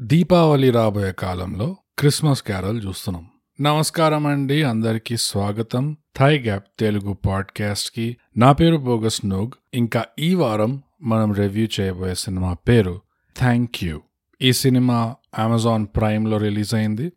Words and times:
దీపావళి 0.00 0.70
రాబోయే 0.70 1.12
కాలంలో 1.12 1.76
Christmas 1.98 2.42
carol 2.42 2.86
చూస్తున్నాం. 2.86 3.26
నమస్కారం 3.60 4.26
అండి 4.26 4.62
అందరికీ 4.62 5.16
స్వాగతం. 5.16 5.96
థై 6.16 6.38
గ్యాప్ 6.38 6.64
తెలుగు 6.78 7.12
పాడ్కాస్ట్కి 7.12 8.16
నా 8.36 8.52
పేరు 8.52 8.76
బోగస్ 8.76 9.26
నోగ్. 9.26 9.50
ఇంకా 9.74 10.04
ఈ 10.18 10.34
వారం 10.34 10.82
మనం 11.02 11.32
రివ్యూ 11.32 11.68
చేయబోయే 11.80 12.14
సినిమా 12.14 12.54
పేరు 12.54 13.00
థ్యాంక్ 13.36 13.84
యూ. 13.84 14.00
ఈ 14.42 14.52
సినిమా 14.52 15.14
అమెజాన్ 15.38 15.86
ప్రైమ్లో 15.86 16.36
రిలీజ్ 16.36 16.74
అయింది. 16.74 17.12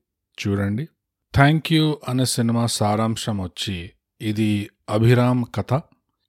చూడండి. 0.48 0.88
థ్యాంక్ 1.36 1.73
యూ 1.73 1.98
అనే 2.07 2.25
సినిమా 2.25 2.66
సారాంశం 2.66 3.41
వచ్చి 3.41 3.89
ఇది 4.21 4.70
అభిరామ్ 4.89 5.45
కథ. 5.55 5.82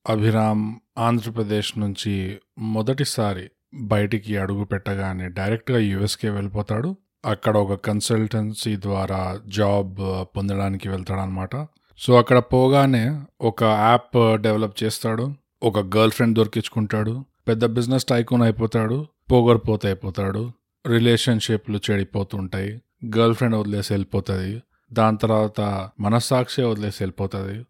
అభిరామ్ 0.08 0.74
ఆంధ్రప్రదేశ్ 0.98 1.78
నుంచి 1.78 2.38
మొదటిసారి 2.58 3.50
బయటికి 3.74 4.38
అడుగు 4.38 4.64
పెట్టగానే 4.64 5.28
డైరెక్ట్గా 5.28 5.78
యుఎస్కే 5.78 6.30
వెళ్ళిపోతాడు. 6.30 6.96
అక్కడ 7.26 7.56
ఒక 7.56 7.72
కన్సల్టెన్సీ 7.72 8.76
ద్వారా 8.76 9.38
జాబ్ 9.46 9.96
పొందడానికి 10.36 10.88
వెళ్తాడనమాట 10.88 11.66
సో 11.98 12.18
అక్కడ 12.18 12.38
పోగానే 12.38 13.20
ఒక 13.40 13.64
యాప్ 13.64 14.42
డెవలప్ 14.42 14.84
చేస్తాడు. 14.84 15.34
ఒక 15.62 15.78
గర్ల్ 15.78 16.10
ఫ్రెండ్ 16.10 16.36
దొరికించుకుంటాడు. 16.36 17.24
పెద్ద 17.48 17.66
బిజినెస్ 17.66 18.04
టైకూన్ 18.04 18.42
అయిపోతాడు. 18.42 19.06
పోగొరిపోతే 19.32 19.88
అయిపోతాడు. 19.88 20.52
రిలేషన్షిప్లు 20.86 21.80
చెడిపోతుంటాయి. 21.90 22.82
గర్ల్ 23.18 23.34
ఫ్రెండ్ 23.34 23.56
వదిలేసి 23.56 23.92
వెళ్ళిపోతుంది. 23.92 24.62
దాని 24.92 25.16
తర్వాత 25.16 25.90
మనస్సాక్షి 26.00 26.62
వదిలేసి 26.62 27.02
వెళ్ళిపోతుంది. 27.02 27.66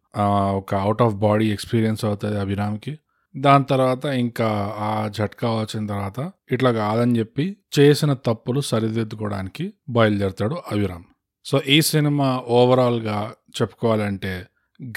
ఒక 0.56 0.74
అవుట్ 0.74 1.02
ఆఫ్ 1.02 1.14
బాడీ 1.14 1.52
ఎక్స్పీరియన్స్ 1.52 2.04
అవుతుంది 2.04 2.40
అభిరామ్కి. 2.40 2.98
దాని 3.36 3.64
తర్వాత 3.64 4.04
ఇంకా 4.04 4.74
ఆ 4.78 5.08
జట్కా 5.08 5.50
వచ్చిన 5.50 5.86
తర్వాత 5.86 6.32
ఇట్లా 6.52 6.72
కాదని 6.72 7.18
చెప్పి 7.18 7.56
చేసిన 7.78 8.12
తప్పులు 8.12 8.60
సరిదిద్దుకోవడానికి 8.60 9.74
బయలుదేరుతాడు 9.88 10.54
అవిరామ్ 10.54 11.04
సో 11.44 11.60
ఈ 11.68 11.80
సినిమా 11.80 12.44
ఓవరాల్గా 12.48 13.32
చెప్పుకోవాలంటే 13.62 14.46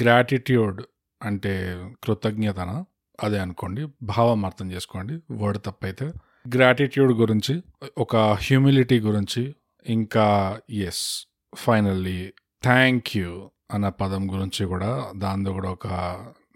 గ్రాటిట్యూడ్ 0.01 0.81
అంటే 1.21 1.85
కృతజ్ఞతన? 2.03 2.83
అదే 3.23 3.39
అనుకోండి. 3.39 3.87
భావం 4.03 4.45
అర్థం 4.45 4.71
చేసుకోండి. 4.71 5.33
వర్డ్ 5.33 5.61
తప్పైతే. 5.65 6.11
గ్రాటిట్యూడ్ 6.55 7.13
గురించి 7.13 7.63
ఒక 7.97 8.15
హ్యూమిలిటీ 8.15 8.99
గురించి 8.99 9.55
ఇంకా 9.85 10.59
ఎస్ 10.69 11.27
ఫైనల్లీ 11.55 12.33
థ్యాంక్ 12.63 13.17
యూ 13.17 13.51
అన్న 13.71 13.89
పదం 13.89 14.33
గురించి 14.33 14.65
కూడా 14.65 15.11
దానిలో 15.15 15.53
కూడా 15.53 15.69
ఒక 15.69 15.87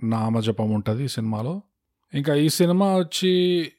నామజపం 0.03 0.71
ఉంటుంది 0.71 1.03
ఈ 1.03 1.07
సినిమాలో. 1.07 1.61
ఇంకా 2.13 2.35
ఈ 2.35 2.49
సినిమా 2.49 2.97
వచ్చి 2.97 3.31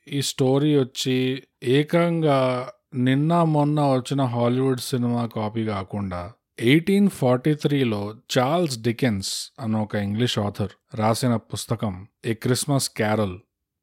ఈ 0.09 0.23
స్టోరీ 0.23 0.77
వచ్చి 0.77 1.43
ఏకంగా 1.63 2.69
నిన్న 2.95 3.43
మొన్న 3.43 3.81
వచ్చిన 3.81 4.23
హాలీవుడ్ 4.23 4.81
సినిమా 4.81 5.27
కాపీ 5.27 5.65
కాకుండా 5.65 6.33
ఎయిటీన్ 6.61 7.09
ఫార్టీ 7.09 7.55
త్రీలో 7.55 8.15
చార్ల్స్ 8.39 8.83
డికెన్స్ 8.83 9.53
అన్న 9.61 9.77
ఒక 9.77 9.95
ఇంగ్లీష్ 9.95 10.39
ఆథర్ 10.39 10.69
రాసిన 10.95 11.37
పుస్తకం 11.37 12.07
ఏ 12.27 12.35
క్రిస్మస్ 12.35 12.91
క్యారల్ 12.91 13.39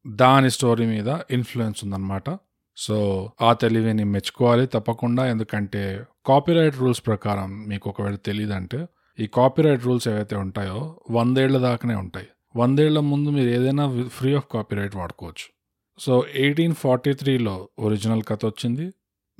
దాని 0.06 0.50
స్టోరీ 0.50 0.86
మీద 0.86 1.18
ఇన్ఫ్లుయెన్స్ 1.30 1.84
ఉందన్నమాట. 1.84 2.38
సో 2.76 3.30
ఆ 3.42 3.52
తెలివిని 3.52 4.04
మెచ్చుకోవాలి 4.04 4.66
తప్పకుండా. 4.66 5.26
ఎందుకంటే 5.26 6.04
కాపీరైట్ 6.26 6.76
రూల్స్ 6.76 7.06
ప్రకారం 7.06 7.64
మీకు 7.68 7.90
ఒకవేళ 7.90 8.14
తెలియదంటే 8.14 8.86
ఈ 9.20 9.26
కాపీరైట్ 9.26 9.84
రూల్స్ 9.84 10.08
ఏవైతే 10.08 10.36
ఉంటాయో 10.36 11.00
వందేళ్ళ 11.10 11.58
దాకానే 11.58 11.94
ఉంటాయి. 11.94 12.26
వందేళ్ళ 12.58 13.00
ముందు 13.00 13.30
మీరు 13.30 13.48
ఏదైనా 13.48 14.04
ఫ్రీ 14.08 14.34
ఆఫ్ 14.34 14.44
కాపీరైట్ 14.54 14.96
వాడుకోవచ్చు. 14.96 15.52
సో 15.98 16.24
ఎయిటీన్ 16.34 16.74
ఫార్టీ 16.74 17.12
త్రీలో 17.12 17.68
ఒరిజినల్ 17.78 18.22
కథ 18.22 18.46
వచ్చింది. 18.46 18.92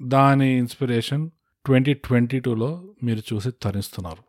దాని 0.03 0.59
ఇన్స్పిరేషన్ 0.59 1.31
ట్వంటీ 1.67 1.95
ట్వంటీ 1.95 2.41
టూలో 2.41 2.85
మీరు 3.03 3.35
చూసి 3.35 3.51
తరిస్తున్నారు. 3.63 4.29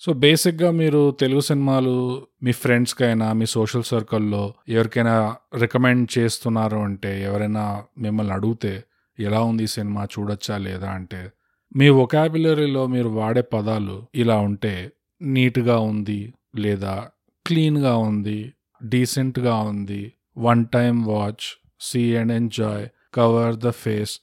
సో 0.00 0.12
బేసిక్గా 0.12 0.70
మీరు 0.70 1.10
తెలుగు 1.10 1.40
సినిమాలు 1.40 2.26
మీ 2.42 2.52
ఫ్రెండ్స్కైనా 2.52 3.32
మీ 3.32 3.46
సోషల్ 3.46 3.82
సర్కిల్లో 3.82 4.54
ఎవరికైనా 4.68 5.36
రికమెండ్ 5.58 6.18
చేస్తున్నారు 6.18 6.76
అంటే 6.76 7.22
ఎవరైనా 7.22 7.84
మిమ్మల్ని 7.98 8.32
అడిగితే 8.32 8.84
ఎలా 9.18 9.40
ఉంది 9.40 9.64
ఈ 9.64 9.66
సినిమా? 9.66 10.04
చూడొచ్చా 10.04 10.58
లేదా? 10.58 10.90
అంటే 10.90 11.30
మీ 11.76 11.88
ఒకాబులరీలో 11.88 12.86
మీరు 12.86 13.08
వాడే 13.08 13.40
పదాలు 13.40 14.06
ఇలా 14.14 14.38
ఉంటే 14.38 14.92
నీట్గా 15.22 15.78
ఉంది 15.78 16.34
లేదా 16.56 17.08
క్లీన్గా 17.46 17.96
ఉంది 17.96 18.52
డీసెంట్గా 18.84 19.54
ఉంది. 19.70 20.12
One 20.38 20.66
time 20.74 21.04
watch 21.04 21.46
see 21.80 22.16
and 22.16 22.32
enjoy 22.32 22.86
cover 23.14 23.56
the 23.56 23.70
face. 23.70 24.14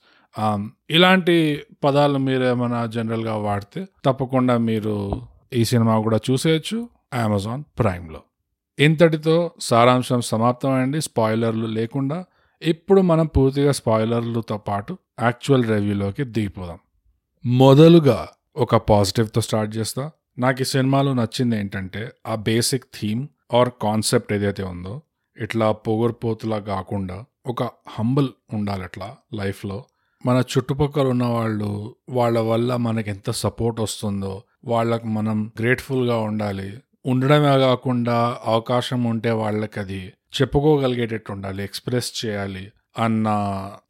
ఇలాంటి 0.90 1.36
పదాలు 1.84 2.18
మీరు 2.18 2.44
ఏమైనా 2.44 2.86
జనరల్గా 2.86 3.34
వాడితే 3.36 3.86
తప్పకుండా 4.04 4.58
మీరు 4.58 4.94
ఈ 5.52 5.64
సినిమా 5.64 6.00
కూడా 6.00 6.18
చూసేయచ్చు 6.30 6.78
అమెజాన్ 7.24 7.62
ప్రైమ్లో. 7.78 8.20
ఇంతటితో 8.78 9.36
సారాంశం 9.60 10.20
సమాప్తమైంది. 10.20 11.00
స్పాయిలర్లు 11.00 11.66
లేకుండా 11.66 12.24
ఇప్పుడు 12.62 13.00
మనం 13.00 13.26
పూర్తిగా 13.26 13.72
స్పాయిలర్లతో 13.72 14.58
పాటు 14.58 14.98
యాక్చువల్ 15.22 15.64
రివ్యూలోకి 15.68 16.24
దిగిపోదాం. 16.24 16.78
మొదలుగా 17.46 18.28
ఒక 18.56 18.76
పాజిటివ్తో 18.76 19.40
స్టార్ట్ 19.40 19.76
చేస్తా. 19.76 20.10
నాకు 20.38 20.60
ఈ 20.60 20.64
సినిమాలో 20.64 21.12
నచ్చింది 21.12 21.56
ఏంటంటే 21.56 22.12
ఆ 22.26 22.34
బేసిక్ 22.34 22.84
థీమ్ 23.00 23.28
ఆర్ 23.54 23.70
కాన్సెప్ట్ 23.82 24.32
ఏదైతే 24.32 24.62
ఉందో 24.62 25.02
ఇట్లా 25.38 25.72
పొగర్పోతులా 25.72 26.58
కాకుండా 26.58 27.24
ఒక 27.46 27.62
హంబుల్ 27.62 28.28
ఉండాలి 28.52 28.82
అట్లా 28.82 29.16
లైఫ్లో. 29.34 29.84
మన 30.26 30.36
చుట్టుపక్కల 30.36 31.06
ఉన్న 31.06 31.24
వాళ్ళు 31.24 31.96
వాళ్ళ 32.08 32.40
వల్ల 32.40 32.76
మనకి 32.76 33.10
ఎంత 33.10 33.30
సపోర్ట్ 33.30 33.80
వస్తుందో 33.80 34.42
వాళ్ళకు 34.64 35.06
మనం 35.06 35.52
గ్రేట్ఫుల్గా 35.60 36.18
ఉండాలి. 36.18 36.82
ఉండడమే 37.06 37.58
కాకుండా 37.58 38.38
అవకాశం 38.44 39.04
ఉంటే 39.04 39.30
వాళ్ళకి 39.30 39.80
అది 39.80 40.12
చెప్పుకోగలిగేటట్టు 40.40 41.32
ఉండాలి 41.32 41.64
ఎక్స్ప్రెస్ 41.64 42.26
చేయాలి 42.26 42.72
అన్న 42.98 43.26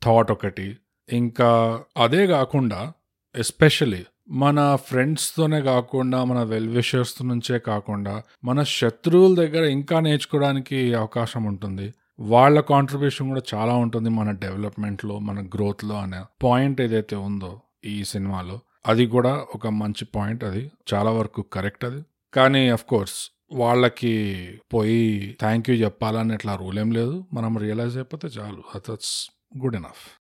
థాట్ 0.05 0.33
ఒకటి. 0.33 0.77
ఇంకా 1.09 1.81
అదే 1.97 2.27
కాకుండా 2.27 2.93
ఎస్పెషలీ 3.37 4.05
మన 4.31 4.77
ఫ్రెండ్స్తోనే 4.77 5.61
కాకుండా 5.61 6.25
మన 6.25 6.43
వెల్ 6.43 6.69
విషర్స్ 6.69 7.23
నుంచే 7.23 7.59
కాకుండా 7.59 8.23
మన 8.45 8.63
శత్రువుల 8.63 9.35
దగ్గర 9.35 9.65
ఇంకా 9.65 10.01
నేర్చుకోవడానికి 10.01 10.95
అవకాశం 10.95 11.45
ఉంటుంది. 11.45 11.95
వాళ్ళ 12.21 12.61
కాంట్రిబ్యూషన్ 12.61 13.29
కూడా 13.29 13.43
చాలా 13.55 13.75
ఉంటుంది 13.75 14.11
మన 14.11 14.31
డెవలప్మెంట్లో 14.31 15.19
మన 15.19 15.47
గ్రోత్లో 15.47 15.99
అనే 15.99 16.23
పాయింట్ 16.43 16.81
ఏదైతే 16.81 17.17
ఉందో 17.17 17.61
ఈ 17.85 18.05
సినిమాలో. 18.05 18.61
అది 18.87 19.07
కూడా 19.07 19.47
ఒక 19.55 19.67
మంచి 19.67 20.05
పాయింట్ 20.05 20.45
అది. 20.45 20.71
చాలా 20.95 21.11
వరకు 21.11 21.43
కరెక్ట్ 21.43 21.85
అది. 21.85 22.03
కానీ 22.35 22.69
అఫ్ 22.69 22.85
కోర్స్ 22.85 23.31
వాళ్ళకి 23.53 24.47
పోయి 24.75 25.37
థ్యాంక్ 25.41 25.71
యూ 25.71 25.77
చెప్పాలని 25.77 26.35
ఇట్లా 26.35 26.57
రూల్ 26.57 26.79
ఏం 26.79 26.91
లేదు. 26.91 27.25
మనం 27.33 27.59
రియలైజ్ 27.59 27.97
అయిపోతే 27.97 28.29
చాలు. 28.29 28.63
దట్స్ 28.77 29.31
గుడ్ 29.59 29.77
ఎనఫ్ 29.77 30.21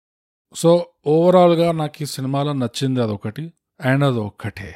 సో 0.56 0.86
ఓవరాల్గా 1.08 1.72
నాకు 1.72 2.04
ఈ 2.04 2.06
సినిమాలో 2.06 2.54
నచ్చింది 2.54 3.02
అదొకటి. 3.02 3.54
అండ్ 3.86 4.04
అది 4.04 4.18
ఒక్కటే. 4.18 4.76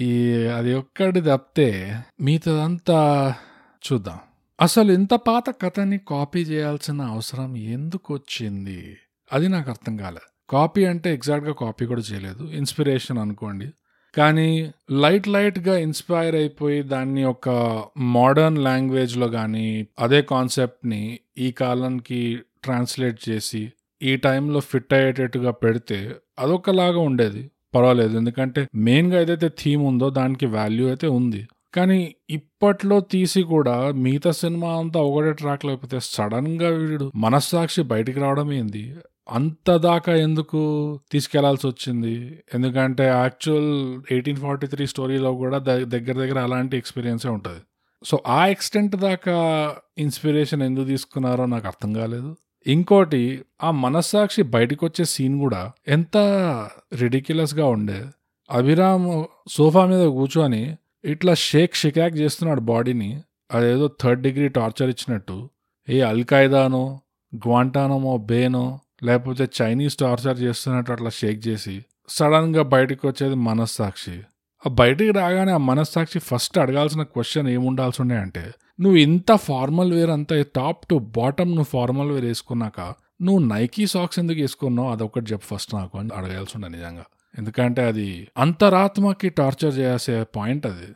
ఈ 0.00 0.32
అది 0.34 0.74
ఒక్కటి 0.74 1.20
తప్పితే 1.20 1.98
మిగతాదంతా 2.20 3.34
చూద్దాం. 3.92 4.18
అసలు 4.60 4.92
ఇంత 4.92 5.14
పాత 5.14 5.44
కథని 5.62 5.98
కాపీ 5.98 6.40
చేయాల్సిన 6.40 7.02
అవసరం 7.02 7.56
ఎందుకు 7.56 8.14
వచ్చింది 8.14 8.96
అది 9.32 9.48
నాకు 9.48 9.70
అర్థం 9.70 9.96
కాలేదు 9.96 10.50
కాపీ 10.50 10.84
అంటే 10.84 11.14
ఎగ్జాక్ట్గా 11.14 11.54
కాపీ 11.54 11.86
కూడా 11.86 12.00
చేయలేదు. 12.00 12.44
ఇన్స్పిరేషన్ 12.44 13.18
అనుకోండి. 13.18 13.70
కానీ 14.16 14.72
లైట్ 14.90 15.28
లైట్గా 15.28 15.78
ఇన్స్పైర్ 15.78 16.34
అయిపోయి 16.34 16.82
దాన్ని 16.82 17.24
ఒక 17.24 17.48
మోడర్న్ 17.96 18.58
లాంగ్వేజ్లో 18.58 19.28
కానీ 19.28 19.86
అదే 19.98 20.22
కాన్సెప్ట్ని 20.22 21.18
ఈ 21.38 21.52
కాలానికి 21.52 22.38
ట్రాన్స్లేట్ 22.62 23.28
చేసి 23.28 23.72
ఈ 24.02 24.16
టైంలో 24.16 24.60
ఫిట్ 24.60 24.94
అయ్యేటట్టుగా 24.94 25.50
పెడితే 25.50 26.14
అదొకలాగా 26.38 26.98
ఉండేది. 26.98 27.50
పర్వాలేదు. 27.74 28.16
ఎందుకంటే 28.18 28.68
మెయిన్గా 28.74 29.20
ఏదైతే 29.20 29.48
థీమ్ 29.48 29.82
ఉందో 29.82 30.10
దానికి 30.10 30.46
వాల్యూ 30.46 30.86
అయితే 30.86 31.06
ఉంది. 31.06 31.48
కానీ 31.74 32.14
ఇప్పట్లో 32.30 33.00
తీసి 33.00 33.42
కూడా 33.42 33.90
మిగతా 33.90 34.30
సినిమా 34.30 34.78
అంతా 34.78 35.00
ఒకటే 35.00 35.32
ట్రాక్ 35.32 35.64
లేకపోతే 35.64 35.98
సడన్గా 36.02 36.68
వీడు 36.68 37.12
మనస్సాక్షి 37.16 37.82
బయటికి 37.82 38.20
రావడం 38.20 38.52
ఏంది? 38.52 38.94
అంత 39.28 39.76
దాకా 39.76 40.14
ఎందుకు 40.14 40.60
తీసుకెళ్ళాల్సి 41.12 41.66
వచ్చింది? 41.66 42.42
ఎందుకంటే 42.54 43.04
యాక్చువల్ 43.04 44.02
ఎయిటీన్ 44.12 44.36
ఫార్టీ 44.36 44.66
త్రీ 44.66 44.86
స్టోరీలో 44.86 45.34
కూడా 45.34 45.58
దగ్గర 45.58 46.12
దగ్గర 46.12 46.38
అలాంటి 46.38 46.76
ఎక్స్పీరియన్సే 46.76 47.28
ఉంటుంది. 47.28 47.60
సో 48.04 48.20
ఆ 48.26 48.46
ఎక్స్టెంట్ 48.46 48.96
దాకా 48.96 49.74
ఇన్స్పిరేషన్ 49.98 50.62
ఎందుకు 50.62 50.84
తీసుకున్నారో 50.84 51.46
నాకు 51.46 51.66
అర్థం 51.66 51.92
కాలేదు. 51.92 52.36
ఇంకోటి 52.66 53.44
ఆ 53.62 53.70
మనస్సాక్షి 53.70 54.42
బయటకు 54.42 54.86
వచ్చే 54.86 55.04
సీన్ 55.04 55.38
కూడా 55.38 55.72
ఎంత 55.88 56.16
రిడిక్యులస్గా 56.94 57.66
ఉండే. 57.66 58.04
అభిరామ్ 58.50 59.24
సోఫా 59.50 59.86
మీద 59.86 60.06
కూర్చొని 60.06 60.76
ఇట్లా 61.04 61.34
షేక్ 61.34 61.74
షికాక్ 61.74 62.14
చేస్తున్నాడు 62.14 62.60
బాడీని. 62.60 63.20
అదేదో 63.50 63.90
థర్డ్ 64.00 64.22
డిగ్రీ 64.22 64.48
టార్చర్ 64.48 64.88
ఇచ్చినట్టు. 64.88 65.48
ఏ 65.88 66.00
అల్ఖాయిదానో 66.00 67.00
గ్వాంటానమో 67.34 68.16
బేనో 68.16 68.80
లేకపోతే 69.02 69.48
చైనీస్ 69.62 69.96
టార్చర్ 69.96 70.40
చేస్తున్నట్టు 70.40 70.92
అట్లా 70.92 71.10
షేక్ 71.10 71.46
చేసి 71.46 71.84
సడన్గా 72.08 72.62
బయటకు 72.62 73.08
వచ్చేది 73.08 73.34
మనస్సాక్షి. 73.34 74.22
ఆ 74.66 74.68
బయటికి 74.68 75.10
రాగానే 75.10 75.52
ఆ 75.52 75.56
మనస్సాక్షి 75.56 76.18
ఫస్ట్ 76.18 76.58
అడగాల్సిన 76.58 77.02
క్వశ్చన్ 77.02 77.48
ఏముండాల్సి 77.48 78.02
ఉండే 78.02 78.16
అంటే 78.16 78.52
నువ్వు 78.80 78.98
ఇంత 78.98 79.32
ఫార్మల్ 79.32 79.92
వేర్ 79.92 80.10
అంతా 80.10 80.42
టాప్ 80.54 80.86
టు 80.86 80.98
బాటమ్ 80.98 81.48
నువ్వు 81.48 81.70
ఫార్మల్ 81.72 82.10
వేర్ 82.10 82.24
వేసుకున్నాక 82.24 82.80
నువ్వు 83.22 83.44
నైకీ 83.44 83.86
సాక్స్ 83.86 84.18
ఎందుకు 84.18 84.40
వేసుకున్నావు? 84.40 84.90
అదొకటి 84.90 85.32
చెప్పు 85.32 85.54
ఫస్ట్ 85.54 85.74
నాకు 85.74 85.98
అని 85.98 86.10
అడగాల్సి 86.14 86.52
ఉండే 86.56 86.68
నిజంగా. 86.68 87.04
ఎందుకంటే 87.38 87.84
అది 87.84 88.28
అంతరాత్మకి 88.36 89.28
టార్చర్ 89.28 89.74
చేసే 89.78 90.24
పాయింట్ 90.36 90.66
అది. 90.66 90.88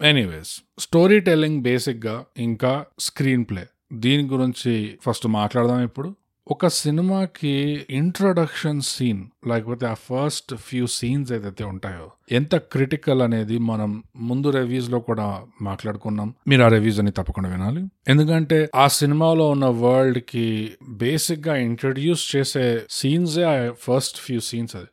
ఎనీవేస్ 0.00 0.62
స్టోరీ 0.78 1.20
టెల్లింగ్ 1.20 1.62
బేసిక్గా 1.62 2.24
ఇంకా 2.38 2.84
స్క్రీన్ 3.00 3.44
ప్లే 3.44 3.66
దీని 3.92 4.28
గురించి 4.28 4.98
ఫస్ట్ 5.06 5.26
మాట్లాడదాం 5.26 5.82
ఇప్పుడు. 5.82 6.08
ఒక 6.48 6.66
సినిమాకి 6.66 7.86
ఇంట్రొడక్షన్ 7.90 8.80
సీన్ 8.80 9.24
లేకపోతే 9.46 9.86
ఆ 9.86 9.94
ఫస్ట్ 9.94 10.54
ఫ్యూ 10.54 10.86
సీన్స్ 10.86 11.32
ఏదైతే 11.32 11.64
ఉంటాయో 11.64 12.10
ఎంత 12.32 12.56
క్రిటికల్ 12.56 13.22
అనేది 13.22 13.58
మనం 13.58 14.02
ముందు 14.16 14.50
రివ్యూస్లో 14.50 15.00
కూడా 15.00 15.42
మాట్లాడుకున్నాం. 15.62 16.34
మీరు 16.48 16.62
ఆ 16.62 16.68
రివ్యూస్ 16.68 17.00
అని 17.00 17.10
తప్పకుండా 17.10 17.48
వినాలి. 17.48 17.86
ఎందుకంటే 18.08 18.68
ఆ 18.74 18.88
సినిమాలో 18.88 19.50
ఉన్న 19.50 19.64
వరల్డ్కి 19.64 20.72
బేసిక్గా 20.88 21.56
ఇంట్రడ్యూస్ 21.56 22.36
చేసే 22.36 22.84
సీన్స్ 22.90 23.38
ఆ 23.38 23.72
ఫస్ట్ 23.80 24.16
ఫ్యూ 24.16 24.40
సీన్స్ 24.40 24.76
అది. 24.76 24.86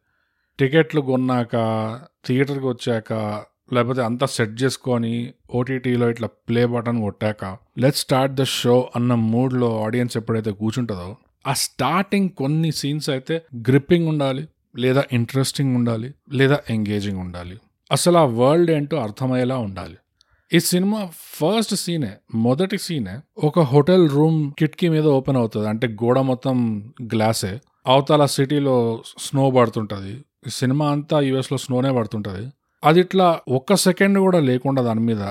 టికెట్లు 0.60 1.02
కొన్నాక 1.02 1.56
థియేటర్కి 2.26 2.68
వచ్చాక 2.68 3.44
లేకపోతే 3.74 4.02
అంతా 4.02 4.26
సెట్ 4.26 4.64
చేసుకొని 4.64 5.34
ఓటీటీలో 5.56 6.10
ఇట్లా 6.10 6.28
ప్లే 6.28 6.66
బటన్ 6.66 7.02
కొట్టాక 7.02 7.58
లెట్ 7.80 7.96
స్టార్ట్ 7.96 8.34
ద 8.34 8.44
షో 8.44 8.90
అన్న 8.96 9.14
మూడ్లో 9.14 9.84
ఆడియన్స్ 9.84 10.18
ఎప్పుడైతే 10.18 10.52
కూర్చుంటుందో 10.52 11.18
ఆ 11.48 11.54
స్టార్టింగ్ 11.54 12.30
కొన్ని 12.30 12.72
సీన్స్ 12.72 13.10
అయితే 13.10 13.42
గ్రిప్పింగ్ 13.56 14.08
ఉండాలి 14.08 14.48
లేదా 14.78 15.04
ఇంట్రెస్టింగ్ 15.12 15.76
ఉండాలి 15.76 16.14
లేదా 16.32 16.60
ఎంగేజింగ్ 16.70 17.20
ఉండాలి. 17.20 17.60
అసలు 17.92 18.18
ఆ 18.18 18.24
వరల్డ్ 18.24 18.72
ఏంటో 18.72 18.98
అర్థమయ్యేలా 18.98 19.58
ఉండాలి. 19.58 19.98
ఈ 20.54 20.60
సినిమా 20.60 21.10
ఫస్ట్ 21.16 21.76
సీనే 21.76 22.12
మొదటి 22.36 22.78
సీనే 22.78 23.20
ఒక 23.44 23.60
హోటల్ 23.60 24.10
రూమ్ 24.10 24.52
కిటికీ 24.60 24.90
మీద 24.90 25.06
ఓపెన్ 25.06 25.38
అవుతుంది. 25.38 25.70
అంటే 25.70 25.88
గోడ 25.88 26.20
మొత్తం 26.20 26.88
గ్లాసే 27.04 27.60
అవతల 27.88 28.26
సిటీలో 28.26 29.04
స్నో 29.18 29.52
పడుతుంటుంది. 29.52 30.14
ఈ 30.48 30.50
సినిమా 30.50 30.92
అంతా 30.92 31.20
యుఎస్లో 31.20 31.58
స్నోనే 31.58 31.92
పడుతుంటుంది. 31.92 32.52
అది 32.84 33.00
ఇట్లా 33.00 33.40
ఒక్క 33.48 33.76
సెకండ్ 33.76 34.20
కూడా 34.20 34.40
లేకుండా 34.40 34.82
దాని 34.82 35.00
మీద 35.00 35.22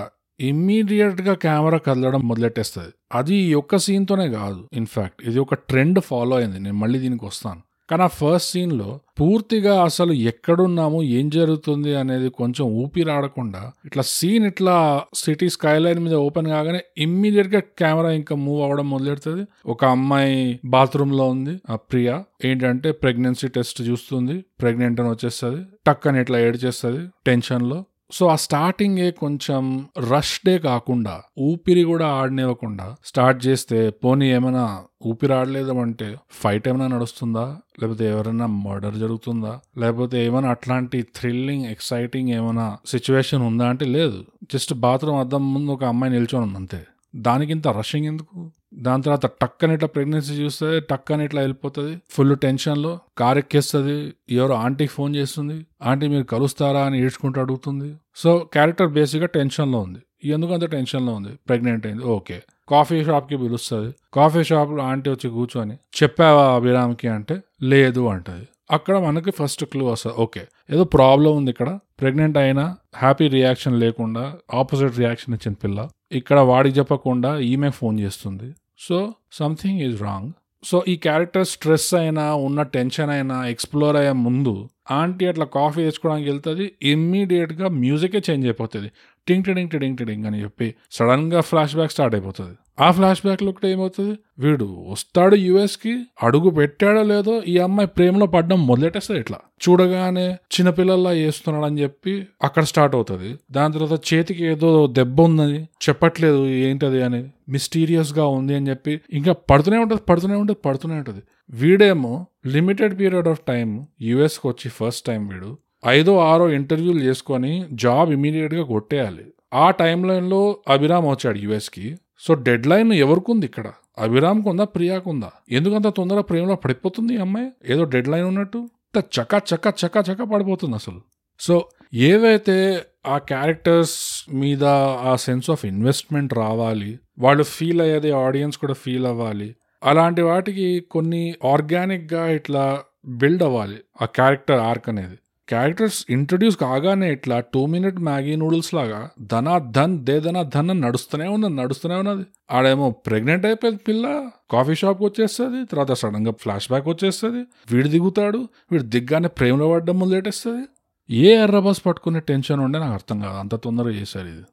ఇమ్మీడియట్గా 0.40 1.34
కెమెరా 1.34 1.78
కదలడం 1.78 2.20
మొదలెట్టేస్తుంది. 2.20 2.92
అది 3.12 3.36
ఈ 3.36 3.54
ఒక్క 3.54 3.76
సీన్తోనే 3.76 4.28
కాదు 4.28 4.68
ఇన్ఫాక్ట్ 4.72 5.28
ఇది 5.28 5.38
ఒక 5.38 5.54
ట్రెండ్ 5.54 6.00
ఫాలో 6.00 6.36
అయింది. 6.36 6.58
నేను 6.58 6.76
మళ్ళీ 6.76 6.98
దీనికి 6.98 7.24
వస్తాను. 7.24 7.60
కానీ 7.90 8.02
ఆ 8.02 8.06
ఫస్ట్ 8.06 8.52
సీన్లో 8.52 9.00
పూర్తిగా 9.20 9.82
అసలు 9.82 10.12
ఎక్కడున్నాము 10.12 11.02
ఏం 11.02 11.30
జరుగుతుంది 11.30 11.94
అనేది 11.94 12.28
కొంచెం 12.28 12.66
ఊపిరాడకుండా 12.66 13.72
ఇట్లా 13.84 14.02
సీన్ 14.06 14.44
ఇట్లా 14.46 15.02
సిటీ 15.14 15.48
స్కై 15.48 15.78
లైన్ 15.78 15.98
మీద 15.98 16.14
ఓపెన్ 16.14 16.46
కాగానే 16.46 16.80
ఇమ్మీడియట్గా 16.98 17.60
కెమెరా 17.60 18.10
ఇంకా 18.10 18.36
మూవ్ 18.36 18.62
అవ్వడం 18.62 18.90
మొదలెడుతుంది. 18.90 19.46
ఒక 19.66 19.84
అమ్మాయి 19.84 20.60
బాత్రూమ్లో 20.64 21.28
ఉంది 21.28 21.60
ఆ 21.70 21.76
ప్రియా. 21.76 22.24
ఏంటంటే 22.44 22.92
ప్రెగ్నెన్సీ 22.92 23.48
టెస్ట్ 23.48 23.82
చూస్తుంది. 23.82 24.44
ప్రెగ్నెంట్ 24.60 25.00
అని 25.00 25.10
వచ్చేస్తుంది. 25.10 25.62
టక్ 25.86 26.06
అని 26.06 26.20
ఇట్లా 26.20 26.38
ఏడ్ 26.38 26.64
చేస్తుంది 26.64 27.08
టెన్షన్లో 27.26 27.84
సో 28.12 28.26
ఆ 28.26 28.36
స్టార్టింగ్ 28.36 28.98
ఏ 28.98 29.10
కొంచెం 29.10 29.88
రష్ 30.10 30.40
డే 30.46 30.58
కాకుండా 30.58 31.22
ఊపిరి 31.38 31.82
కూడా 31.82 32.06
ఆడనివ్వకుండా 32.06 32.94
స్టార్ట్ 33.04 33.46
చేస్తే 33.46 33.90
పోనీ 33.90 34.32
ఏమైనా 34.32 34.82
ఊపిరి 35.06 35.34
ఆడలేదు 35.34 35.72
అంటే 35.72 36.16
ఫైట్ 36.30 36.68
ఏమైనా 36.68 36.86
నడుస్తుందా? 36.86 37.56
లేకపోతే 37.82 38.08
ఎవరైనా 38.08 38.46
మర్డర్ 38.46 38.94
జరుగుతుందా? 38.94 39.60
లేకపోతే 39.78 40.26
ఏమైనా 40.26 40.48
అట్లాంటి 40.48 41.02
థ్రిల్లింగ్ 41.02 41.64
ఎక్సైటింగ్ 41.64 42.28
ఏమైనా 42.28 42.78
సిచ్యువేషన్ 42.86 43.42
ఉందా? 43.42 43.68
అంటే 43.68 43.84
లేదు. 43.84 44.24
జస్ట్ 44.52 44.74
బాత్రూమ్ 44.74 45.20
అద్దం 45.20 45.54
ముందు 45.54 45.70
ఒక 45.70 45.84
అమ్మాయి 45.84 46.12
నిల్చొని 46.12 46.44
ఉంది 46.44 46.56
అంతే. 46.56 46.86
దానికింత 47.16 47.68
రషింగ్ 47.68 48.06
ఎందుకు? 48.06 48.50
దాని 48.74 49.02
తర్వాత 49.02 49.26
టక్ 49.26 49.64
అని 49.64 49.74
ఇట్లా 49.74 49.88
ప్రెగ్నెన్సీ 49.88 50.32
చూస్తే 50.32 50.80
టక్ 50.80 51.12
అని 51.12 51.24
ఇట్లా 51.24 51.40
వెళ్ళిపోతుంది. 51.40 51.98
ఫుల్ 52.10 52.36
టెన్షన్లో 52.36 52.98
కార్ 53.18 53.38
ఎక్కేస్తుంది 53.38 54.12
ఎవరో 54.30 54.54
ఆంటీకి 54.54 54.92
ఫోన్ 54.92 55.16
చేస్తుంది. 55.16 55.66
ఆంటీ 55.82 56.08
మీరు 56.08 56.24
కలుస్తారా? 56.24 56.80
అని 56.80 57.00
ఏడ్చుకుంటూ 57.00 57.40
అడుగుతుంది. 57.40 57.94
సో 58.16 58.38
క్యారెక్టర్ 58.52 58.88
బేసిక్గా 58.88 59.26
టెన్షన్లో 59.26 59.78
ఉంది. 59.78 59.98
ఎందుకు 60.24 60.52
అంత 60.52 60.64
టెన్షన్లో 60.64 61.14
ఉంది? 61.14 61.28
ప్రెగ్నెంట్ 61.28 61.86
అయింది. 61.86 62.04
ఓకే 62.04 62.42
కాఫీ 62.68 63.04
షాప్కి 63.04 63.36
పిలుస్తుంది. 63.36 63.94
కాఫీ 64.14 64.44
షాప్లో 64.44 64.82
ఆంటీ 64.82 65.10
వచ్చి 65.10 65.30
కూర్చొని 65.30 65.74
చెప్పావా 66.02 66.54
అభిరామ్కి? 66.54 67.08
అంటే 67.08 67.40
లేదు 67.62 68.06
అంటది. 68.06 68.48
అక్కడ 68.70 68.98
మనకి 68.98 69.30
ఫస్ట్ 69.30 69.64
క్లూ 69.64 69.86
వస్తుంది. 69.86 70.16
ఓకే 70.16 70.40
ఏదో 70.70 70.84
ప్రాబ్లం 70.84 71.36
ఉంది 71.36 71.50
ఇక్కడ. 71.50 71.78
ప్రెగ్నెంట్ 72.00 72.38
అయినా 72.38 72.76
హ్యాపీ 72.96 73.28
రియాక్షన్ 73.28 73.80
లేకుండా 73.80 74.34
ఆపోజిట్ 74.54 74.98
రియాక్షన్ 74.98 75.34
ఇచ్చిన 75.34 75.54
పిల్ల. 75.54 75.88
ఇక్కడ 76.12 76.38
వాడికి 76.40 76.78
చెప్పకుండా 76.78 77.38
ఈమె 77.38 77.70
ఫోన్ 77.70 78.00
చేస్తుంది. 78.00 78.54
So 78.78 79.14
something 79.32 79.80
is 79.80 80.02
wrong 80.02 80.30
so 80.64 80.84
ఈ 80.88 80.96
క్యారెక్టర్ 80.96 81.46
స్ట్రెస్ 81.46 81.94
అయినా 81.94 82.34
ఉన్న 82.34 82.62
టెన్షన్ 82.62 83.10
అయినా 83.10 83.46
ఎక్స్ప్లోర్ 83.46 83.96
అయ్యే 83.96 84.12
ముందు 84.12 84.68
ఆంటీ 84.90 85.26
అట్లా 85.26 85.44
కాఫీ 85.44 85.82
తెచ్చుకోవడానికి 85.82 86.30
వెళ్తుంది 86.30 86.72
ఇమ్మీడియట్గా 86.82 87.68
మ్యూజికే 87.68 88.22
చేంజ్ 88.30 88.46
అయిపోతుంది. 88.46 88.92
టింగ్ 89.28 89.44
టింగ్ 89.44 89.70
టింగ్ 89.70 89.96
టింగ్ 89.96 90.26
అని 90.26 90.42
చెప్పి 90.42 90.74
సడన్గా 90.92 91.40
ఫ్లాష్ 91.40 91.74
బ్యాక్ 91.74 91.92
స్టార్ట్ 91.92 92.14
అయిపోతుంది. 92.14 92.54
ఆ 92.80 92.90
ఫ్లాష్ 92.90 93.20
బ్యాక్లో 93.26 93.48
ఒకటి 93.48 93.68
ఏమవుతుంది? 93.68 94.18
వీడు 94.38 94.66
వస్తాడు 94.92 95.34
యుఎస్కి 95.34 95.92
అడుగు 96.22 96.50
పెట్టాడో 96.50 97.02
లేదో 97.02 97.42
ఈ 97.48 97.58
అమ్మాయి 97.58 97.88
ప్రేమలో 97.88 98.26
పడడం 98.26 98.66
మొదలెట్టేస్తుంది 98.66 99.20
ఇట్లా. 99.20 99.38
చూడగానే 99.64 100.26
చిన్నపిల్లల్లా 100.54 101.12
చేస్తున్నాడు 101.12 101.64
అని 101.64 101.82
చెప్పి 101.82 102.26
అక్కడ 102.42 102.62
స్టార్ట్ 102.62 102.94
అవుతుంది. 102.94 103.30
దాని 103.50 103.74
తర్వాత 103.74 104.14
చేతికి 104.14 104.44
ఏదో 104.44 104.86
దెబ్బ 104.86 105.20
ఉందని 105.20 105.60
చెప్పట్లేదు 105.88 106.46
ఏంటది 106.46 107.02
అని 107.02 107.22
మిస్టీరియస్గా 107.48 108.26
ఉంది 108.26 108.54
అని 108.54 108.68
చెప్పి 108.68 109.00
ఇంకా 109.12 109.32
పడుతూనే 109.50 109.78
ఉంటుంది 109.78 110.02
పడుతూనే 110.08 110.34
ఉంటుంది 110.34 110.60
పడుతూనే 110.66 110.94
ఉంటుంది. 110.94 111.22
వీడేమో 111.50 112.26
లిమిటెడ్ 112.46 112.98
పీరియడ్ 112.98 113.28
ఆఫ్ 113.28 113.40
టైం 113.48 113.86
యుఎస్కి 114.02 114.48
వచ్చి 114.48 114.70
ఫస్ట్ 114.70 115.06
టైం 115.06 115.28
వీడు 115.28 115.58
ఐదో 115.86 116.18
ఆరో 116.18 116.50
ఇంటర్వ్యూలు 116.50 117.00
చేసుకొని 117.00 117.66
జాబ్ 117.72 118.10
ఇమీడియట్గా 118.10 118.64
కొట్టేయాలి. 118.64 119.24
ఆ 119.54 119.70
టైం 119.70 120.04
లైన్లో 120.08 120.56
అభిరామ్ 120.68 121.06
వచ్చాడు 121.10 121.38
యుఎస్కి. 121.38 121.96
సో 122.20 122.34
డెడ్ 122.34 122.66
లైన్ 122.66 122.92
ఎవరికి 122.92 123.30
ఉంది 123.30 123.46
ఇక్కడ? 123.46 123.72
అభిరామ్కి 123.98 124.48
ఉందా 124.48 124.64
ప్రియాకు 124.64 125.10
ఉందా 125.10 125.30
ఎందుకంత 125.50 125.86
తొందరగా 125.86 126.22
ప్రేమలో 126.22 126.54
పడిపోతుంది 126.54 127.14
ఈ 127.14 127.16
అమ్మాయి? 127.16 127.48
ఏదో 127.66 127.84
డెడ్ 127.84 128.08
లైన్ 128.08 128.24
ఉన్నట్టు 128.24 128.68
చక 128.98 129.42
చక 129.54 129.74
చక 129.84 130.04
చక 130.10 130.22
పడిపోతుంది 130.22 130.74
అసలు. 130.74 131.00
సో 131.40 131.64
ఏవైతే 131.94 132.82
ఆ 133.06 133.18
క్యారెక్టర్స్ 133.18 134.24
మీద 134.34 134.64
ఆ 135.10 135.16
సెన్స్ 135.16 135.50
ఆఫ్ 135.50 135.66
ఇన్వెస్ట్మెంట్ 135.66 136.34
రావాలి 136.34 136.98
వాళ్ళు 137.18 137.42
ఫీల్ 137.42 137.80
అయ్యేది 137.80 138.10
ఆడియన్స్ 138.10 138.58
కూడా 138.58 138.74
ఫీల్ 138.74 139.06
అవ్వాలి 139.06 139.56
అలాంటి 139.82 140.22
వాటికి 140.22 140.80
కొన్ని 140.90 141.34
ఆర్గానిక్గా 141.52 142.28
ఇట్లా 142.28 142.80
బిల్డ్ 143.06 143.42
అవ్వాలి 143.42 143.78
ఆ 144.02 144.04
క్యారెక్టర్ 144.04 144.60
ఆర్క్ 144.60 144.88
అనేది. 144.88 145.16
క్యారెక్టర్స్ 145.52 145.98
ఇంట్రడ్యూస్ 146.10 146.56
కాగానే 146.56 147.08
ఇట్లా 147.12 147.36
టూ 147.54 147.62
మినిట్ 147.66 147.98
మ్యాగీ 148.08 148.34
నూడిల్స్ 148.36 148.72
లాగా 148.74 149.00
ధనా 149.32 149.54
ధన్ 149.76 149.94
దే 150.08 150.14
ధనా 150.20 150.42
ధన్ 150.54 150.70
అని 150.70 150.80
నడుస్తూనే 150.80 151.28
ఉన్నది 151.28 151.54
నడుస్తూనే 151.54 151.94
ఉన్నది. 151.94 152.24
ఆడేమో 152.50 152.88
ప్రెగ్నెంట్ 153.06 153.46
అయిపోయింది 153.46 153.80
పిల్ల 153.88 154.06
కాఫీ 154.50 154.74
షాప్కి 154.74 155.04
వచ్చేస్తుంది 155.04 155.60
తర్వాత 155.66 155.92
సడన్గా 155.92 156.32
ఫ్లాష్ 156.42 156.68
బ్యాక్ 156.68 156.88
వచ్చేస్తుంది 156.88 157.42
వీడు 157.72 157.88
దిగుతాడు 157.88 158.40
వీడు 158.72 158.86
దిగ్గానే 158.94 159.28
ప్రేమలో 159.38 159.68
పడ్డం 159.72 159.98
మొదలెట్టేస్తుంది 159.98 160.64
ఏ 161.10 161.30
ఎర్రబస్ 161.42 161.80
పట్టుకునే 161.86 162.20
టెన్షన్ 162.20 162.60
ఉండే 162.60 162.78
నాకు 162.78 162.92
అర్థం 162.92 163.20
కాదు 163.20 163.38
అంత 163.38 163.54
తొందరగా 163.54 163.94
చేశారు 164.00 164.28
ఇది. 164.28 164.44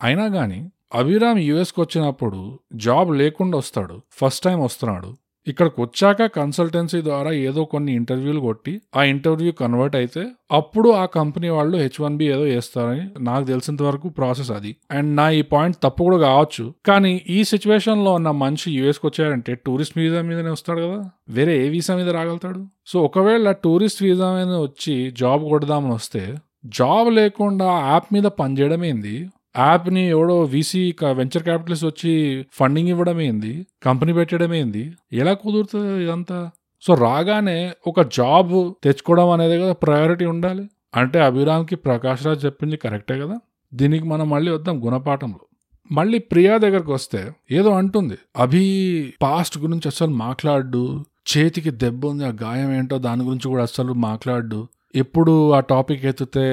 అయినా 0.00 0.24
కానీ 0.28 0.58
అభిరామ్ 0.94 1.38
యుఎస్కి 1.38 1.80
వచ్చినప్పుడు 1.80 2.40
జాబ్ 2.74 3.10
లేకుండా 3.14 3.56
వస్తాడు 3.58 3.94
ఫస్ట్ 4.12 4.42
టైం 4.44 4.58
వస్తున్నాడు. 4.60 5.10
ఇక్కడికి 5.48 5.80
వచ్చాక 5.80 6.26
కన్సల్టెన్సీ 6.26 7.02
ద్వారా 7.02 7.30
ఏదో 7.30 7.64
కొన్ని 7.64 7.92
ఇంటర్వ్యూలు 7.92 8.40
కొట్టి 8.40 8.80
ఆ 8.96 9.02
ఇంటర్వ్యూ 9.02 9.52
కన్వర్ట్ 9.52 9.96
అయితే 9.96 10.26
అప్పుడు 10.52 10.88
ఆ 10.88 11.04
కంపెనీ 11.04 11.48
వాళ్ళు 11.48 11.78
హెచ్ 11.78 12.00
వన్ 12.00 12.16
బి 12.16 12.24
ఏదో 12.24 12.40
వేస్తారని 12.40 13.08
నాకు 13.20 13.44
తెలిసినంత 13.44 13.82
వరకు 13.82 14.08
ప్రాసెస్ 14.08 14.50
అది. 14.50 14.76
అండ్ 14.90 15.16
నా 15.16 15.30
ఈ 15.30 15.42
పాయింట్ 15.42 15.76
తప్పు 15.82 16.04
కూడా 16.04 16.18
కావచ్చు. 16.18 16.74
కానీ 16.86 17.22
ఈ 17.28 17.44
సిచ్యువేషన్లో 17.44 18.12
ఉన్న 18.12 18.30
మనిషి 18.30 18.72
యుఎస్కి 18.72 19.06
వచ్చారంటే 19.06 19.54
టూరిస్ట్ 19.54 19.98
వీసా 19.98 20.22
మీదనే 20.22 20.50
వస్తాడు 20.50 20.80
కదా? 20.80 21.10
వేరే 21.28 21.66
ఏ 21.66 21.68
వీసా 21.68 21.96
మీద 21.96 22.08
రాగలుగుతాడు? 22.08 22.66
సో 22.86 23.02
ఒకవేళ 23.02 23.52
టూరిస్ట్ 23.52 24.02
వీసా 24.02 24.32
మీద 24.32 24.56
వచ్చి 24.56 25.10
జాబ్ 25.10 25.44
కొడదామని 25.44 25.94
వస్తే 25.94 26.34
జాబ్ 26.66 27.12
లేకుండా 27.12 27.66
యాప్ 27.90 28.14
మీద 28.14 28.22
పనిచేయడం 28.22 28.84
ఏంది 28.84 29.28
యాప్ని 29.58 30.08
ఎవడో 30.08 30.42
వీసీ 30.42 30.94
వెంచర్ 31.12 31.42
క్యాపిటలిస్ట్ 31.42 31.86
వచ్చి 31.86 32.44
ఫండింగ్ 32.52 32.88
ఇవ్వడమేంది 32.88 33.66
కంపెనీ 33.82 34.12
పెట్టడమేంది 34.12 34.92
ఎలా 35.12 35.32
కుదురుతుంది 35.32 36.04
ఇదంతా? 36.04 36.50
సో 36.82 36.94
రాగానే 36.94 37.72
ఒక 37.86 38.00
జాబ్ 38.00 38.72
తెచ్చుకోవడం 38.84 39.30
అనేది 39.30 39.60
కదా 39.62 39.72
ప్రయారిటీ 39.72 40.24
ఉండాలి. 40.24 40.68
అంటే 40.94 41.20
అభిరామ్కి 41.20 41.76
ప్రకాష్ 41.76 42.26
రాజ్ 42.26 42.44
చెప్పింది 42.44 42.76
కరెక్టే 42.76 43.20
కదా? 43.20 43.38
దీనికి 43.74 44.04
మనం 44.04 44.30
మళ్ళీ 44.30 44.52
వద్దాం 44.52 44.86
గుణపాఠంలో. 44.86 45.46
మళ్ళీ 45.92 46.18
ప్రియా 46.18 46.58
దగ్గరకు 46.58 46.92
వస్తే 46.92 47.32
ఏదో 47.52 47.70
అంటుంది. 47.70 48.18
అభి 48.36 49.14
పాస్ట్ 49.22 49.58
గురించి 49.58 49.82
అసలు 49.86 50.10
మాట్లాడు 50.10 51.04
చేతికి 51.36 51.70
దెబ్బ 51.70 52.06
ఉంది 52.06 52.24
ఆ 52.24 52.32
గాయం 52.42 52.72
ఏంటో 52.72 52.98
దాని 52.98 53.22
గురించి 53.22 53.48
కూడా 53.48 53.62
అస్సలు 53.62 53.92
మాట్లాడు 53.92 54.68
ఎప్పుడు 54.94 55.52
ఆ 55.52 55.60
టాపిక్ 55.60 56.06
ఎత్తితే 56.06 56.46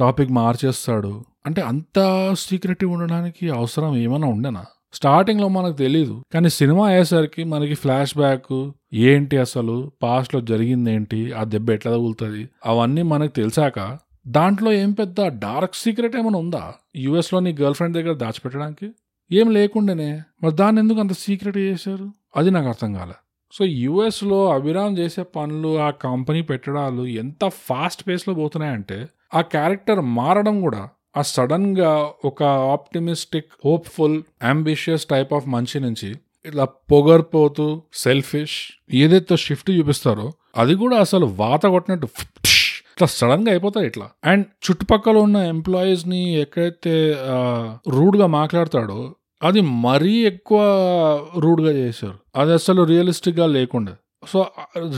టాపిక్ 0.00 0.30
మార్చేస్తాడు. 0.30 1.24
అంటే 1.46 1.62
అంత 1.62 2.34
సీక్రెటివ్ 2.38 2.90
ఉండడానికి 2.90 3.50
అవసరం 3.50 3.96
ఏమైనా 3.96 4.28
ఉండనా? 4.28 4.64
స్టార్టింగ్లో 4.92 5.48
మనకు 5.48 5.76
తెలియదు 5.76 6.24
కానీ 6.34 6.48
సినిమా 6.48 6.88
అయ్యేసరికి 6.88 7.44
మనకి 7.44 7.74
ఫ్లాష్ 7.74 8.16
బ్యాక్ 8.16 8.70
ఏంటి 8.92 9.36
అసలు? 9.38 9.92
పాస్ట్లో 10.02 10.40
జరిగింది 10.40 10.92
ఏంటి 10.92 11.32
ఆ 11.32 11.44
దెబ్బ 11.44 11.70
ఎట్లా 11.70 11.92
తగులుతుంది? 11.92 12.48
అవన్నీ 12.66 13.02
మనకు 13.02 13.32
తెలిసాక 13.32 13.98
దాంట్లో 14.26 14.72
ఏం 14.72 14.92
పెద్ద 14.92 15.16
డార్క్ 15.26 15.74
సీక్రెట్ 15.74 16.16
ఏమైనా 16.16 16.38
ఉందా? 16.38 16.74
యుఎస్ 16.96 17.34
నీ 17.34 17.52
గర్ల్ 17.52 17.74
ఫ్రెండ్ 17.74 17.96
దగ్గర 17.96 18.14
దాచిపెట్టడానికి? 18.14 18.90
ఏం 19.32 19.50
లేకుండానే. 19.50 20.22
మరి 20.42 20.52
దాన్ని 20.52 20.82
ఎందుకు 20.82 21.00
అంత 21.00 21.12
సీక్రెట్ 21.12 21.56
చేశారు? 21.56 22.10
అది 22.36 22.50
నాకు 22.50 22.68
అర్థం 22.68 22.92
కాలే. 22.94 23.12
సో 23.52 23.64
యుఎస్లో 23.64 24.54
అభిరామ్ 24.54 24.98
చేసే 24.98 25.22
పనులు 25.22 25.78
ఆ 25.78 25.90
కంపెనీ 25.90 26.42
పెట్టడాలు 26.42 27.06
ఎంత 27.06 27.48
ఫాస్ట్ 27.48 28.08
పేస్లో 28.08 28.34
పోతున్నాయంటే 28.34 29.08
ఆ 29.34 29.40
క్యారెక్టర్ 29.40 30.00
మారడం 30.00 30.60
కూడా 30.60 30.88
ఆ 31.16 31.22
సడన్గా 31.22 32.10
ఒక 32.24 32.42
optimistic 32.42 33.46
hopeful 33.64 34.22
ambitious 34.42 35.06
type 35.06 35.32
of 35.32 35.48
మనిషి 35.48 35.80
నుంచి 35.80 36.14
ఇట్లా 36.46 36.64
పొగర్పోతూ 36.64 37.82
సెల్ఫిష్ 37.92 38.60
ఏదైతే 38.94 39.36
షిఫ్ట్ 39.36 39.70
చూపిస్తారో 39.70 40.32
అది 40.56 40.74
కూడా 40.74 40.96
అసలు 40.96 41.26
వాత 41.26 41.66
కొట్టినట్టు 41.66 42.08
ఇట్లా 42.94 43.06
సడన్గా 43.06 43.52
అయిపోతాయి 43.52 43.86
ఇట్లా. 43.86 44.10
అండ్ 44.24 44.46
చుట్టుపక్కల 44.70 45.16
ఉన్న 45.16 45.36
ఎంప్లాయీస్ని 45.36 46.34
ఎక్కడైతే 46.34 47.16
రూడ్గా 47.88 48.26
మాట్లాడతాడో 48.26 49.14
అది 49.42 49.60
మరీ 49.60 50.24
ఎక్కువ 50.26 50.60
రూడ్గా 51.38 51.70
చేశారు. 51.70 52.14
అది 52.36 52.52
అసలు 52.52 52.82
రియలిస్టిక్గా 52.82 53.46
లేకుండా. 53.46 53.96
సో 54.28 54.46